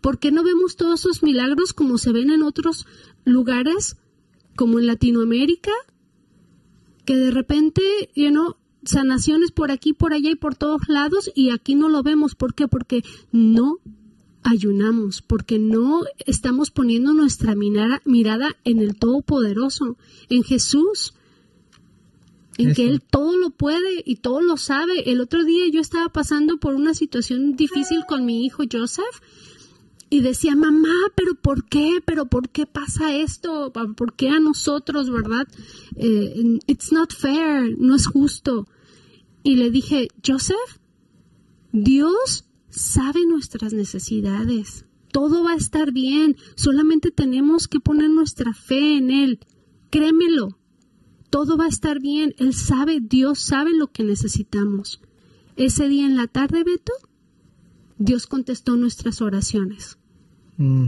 [0.00, 2.86] ¿Por qué no vemos todos esos milagros como se ven en otros
[3.24, 3.96] lugares,
[4.56, 5.72] como en Latinoamérica?
[7.04, 7.82] Que de repente,
[8.14, 12.34] you sanaciones por aquí, por allá y por todos lados y aquí no lo vemos.
[12.34, 12.68] ¿Por qué?
[12.68, 13.02] Porque
[13.32, 13.78] no
[14.42, 19.96] ayunamos, porque no estamos poniendo nuestra mirada, en el Todopoderoso,
[20.28, 21.14] en Jesús.
[22.60, 22.86] En que.
[22.86, 25.10] Él todo lo puede y todo lo sabe.
[25.10, 29.20] El otro día yo estaba pasando por una situación difícil con mi hijo Joseph
[30.10, 32.02] y decía, mamá, pero ¿por qué?
[32.04, 33.72] ¿Pero por qué pasa esto?
[33.72, 35.46] ¿Por qué a nosotros, verdad?
[35.96, 38.66] Eh, it's not fair, no es justo.
[39.44, 40.80] Y le dije, Joseph,
[41.72, 44.84] Dios sabe nuestras necesidades.
[45.12, 46.36] Todo va a estar bien.
[46.56, 49.38] Solamente tenemos que poner nuestra fe en Él.
[49.90, 50.59] Créemelo.
[51.30, 52.34] Todo va a estar bien.
[52.38, 55.00] Él sabe, Dios sabe lo que necesitamos.
[55.56, 56.92] Ese día en la tarde, Beto,
[57.98, 59.98] Dios contestó nuestras oraciones.
[60.56, 60.86] Mm.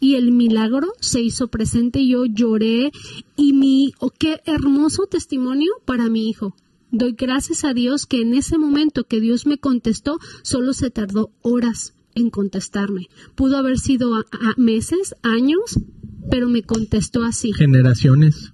[0.00, 2.06] Y el milagro se hizo presente.
[2.06, 2.90] Yo lloré
[3.36, 6.54] y mi, oh, qué hermoso testimonio para mi hijo.
[6.90, 11.30] Doy gracias a Dios que en ese momento que Dios me contestó, solo se tardó
[11.40, 13.08] horas en contestarme.
[13.34, 15.78] Pudo haber sido a- a meses, años,
[16.30, 17.52] pero me contestó así.
[17.54, 18.52] Generaciones.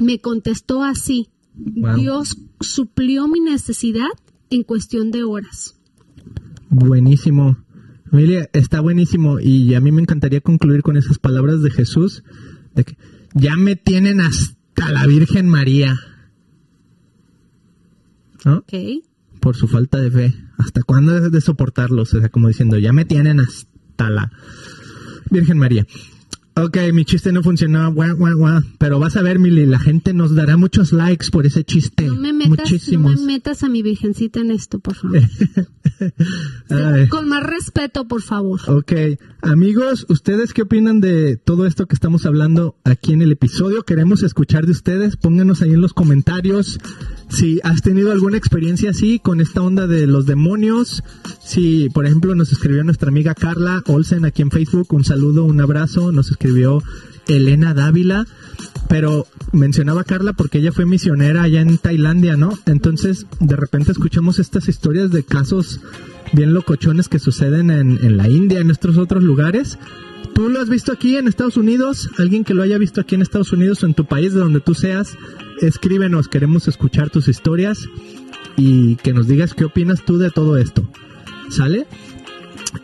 [0.00, 1.28] Me contestó así.
[1.54, 1.96] Wow.
[1.96, 4.08] Dios suplió mi necesidad
[4.50, 5.76] en cuestión de horas.
[6.68, 7.56] Buenísimo.
[8.12, 12.24] Emilia, está buenísimo y a mí me encantaría concluir con esas palabras de Jesús,
[12.74, 12.96] de que
[13.34, 15.96] ya me tienen hasta la Virgen María.
[18.44, 18.58] ¿No?
[18.58, 18.72] ¿Ok?
[19.40, 20.34] Por su falta de fe.
[20.58, 22.14] ¿Hasta cuándo de soportarlos?
[22.14, 24.32] O sea, como diciendo, ya me tienen hasta la
[25.30, 25.86] Virgen María.
[26.56, 28.60] Ok, mi chiste no funcionó, guau, guau, guau.
[28.78, 32.06] pero vas a ver, Mili, la gente nos dará muchos likes por ese chiste.
[32.06, 33.20] No me metas, no Muchísimos.
[33.20, 35.20] me metas a mi virgencita en esto, por favor.
[37.08, 38.60] Con más respeto, por favor.
[38.68, 38.92] Ok,
[39.42, 43.84] amigos, ¿ustedes qué opinan de todo esto que estamos hablando aquí en el episodio?
[43.84, 46.78] Queremos escuchar de ustedes, pónganos ahí en los comentarios
[47.30, 51.02] si has tenido alguna experiencia así con esta onda de los demonios.
[51.42, 55.60] Si, por ejemplo, nos escribió nuestra amiga Carla Olsen aquí en Facebook, un saludo, un
[55.60, 56.82] abrazo, nos escribió
[57.28, 58.26] Elena Dávila,
[58.88, 62.58] pero mencionaba Carla porque ella fue misionera allá en Tailandia, ¿no?
[62.66, 65.80] Entonces, de repente escuchamos estas historias de casos
[66.32, 69.78] bien locochones que suceden en, la India, en estos otros lugares.
[70.40, 72.08] ¿Tú lo has visto aquí en Estados Unidos?
[72.16, 74.60] ¿Alguien que lo haya visto aquí en Estados Unidos o en tu país, de donde
[74.60, 75.18] tú seas?
[75.60, 77.86] Escríbenos, queremos escuchar tus historias
[78.56, 80.88] y que nos digas qué opinas tú de todo esto.
[81.50, 81.86] ¿Sale?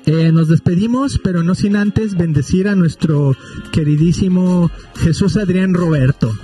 [0.05, 3.35] Eh, nos despedimos, pero no sin antes bendecir a nuestro
[3.73, 6.37] queridísimo Jesús Adrián Roberto.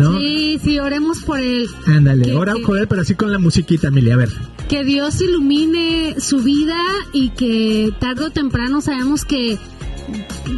[0.00, 0.18] ¿No?
[0.18, 1.68] Sí, sí, oremos por él.
[1.86, 4.14] Ándale, ora con él, pero así con la musiquita, Emilia.
[4.14, 4.30] A ver.
[4.68, 6.76] Que Dios ilumine su vida
[7.12, 9.60] y que tarde o temprano sabemos que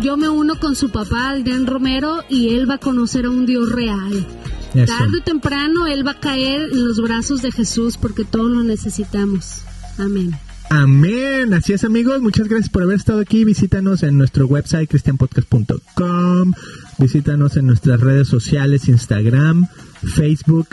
[0.02, 3.46] yo me uno con su papá, Adrián Romero, y él va a conocer a un
[3.46, 4.26] Dios real.
[4.74, 4.92] Eso.
[4.92, 8.62] Tarde o temprano él va a caer en los brazos de Jesús porque todos lo
[8.62, 9.62] necesitamos.
[9.98, 10.36] Amén.
[10.68, 11.54] Amén.
[11.54, 12.20] Así es, amigos.
[12.20, 13.44] Muchas gracias por haber estado aquí.
[13.44, 16.52] Visítanos en nuestro website cristianpodcast.com.
[16.98, 19.66] Visítanos en nuestras redes sociales, Instagram,
[20.02, 20.68] Facebook,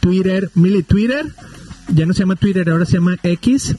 [0.00, 0.50] Twitter.
[0.54, 1.34] Mili, Twitter
[1.88, 3.76] ya no se llama Twitter, ahora se llama X.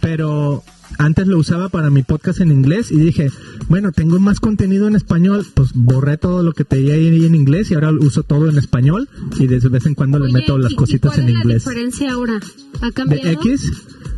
[0.00, 0.62] Pero
[1.04, 3.30] antes lo usaba para mi podcast en inglés y dije,
[3.68, 7.70] bueno, tengo más contenido en español, pues borré todo lo que tenía ahí en inglés
[7.70, 10.74] y ahora uso todo en español y de vez en cuando le meto las ¿y-
[10.74, 11.66] y cositas cuál en es inglés.
[11.66, 12.40] la diferencia ahora?
[12.80, 13.28] ¿Ha de cambiado?
[13.42, 13.72] X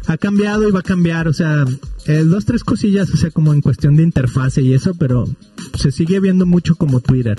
[0.07, 1.65] ha cambiado y va a cambiar, o sea,
[2.07, 5.27] eh, dos, tres cosillas, o sea, como en cuestión de interfase y eso, pero
[5.79, 7.39] se sigue viendo mucho como Twitter.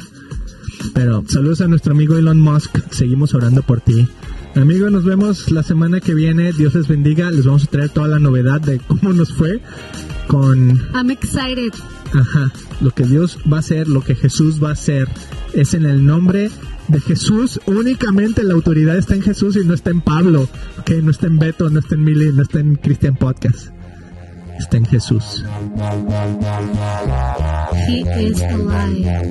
[0.94, 4.08] Pero saludos a nuestro amigo Elon Musk, seguimos orando por ti.
[4.56, 8.08] Amigos, nos vemos la semana que viene, Dios les bendiga, les vamos a traer toda
[8.08, 9.60] la novedad de cómo nos fue
[10.28, 11.74] con I'm excited.
[12.14, 15.10] Ajá, lo que Dios va a hacer, lo que Jesús va a hacer,
[15.54, 16.50] es en el nombre
[16.88, 17.60] de Jesús.
[17.66, 20.48] Únicamente la autoridad está en Jesús y no está en Pablo,
[20.86, 23.72] que no está en Beto, no está en Mili, no está en Christian Podcast.
[24.58, 25.44] Está en Jesús.
[27.88, 29.26] He is alive.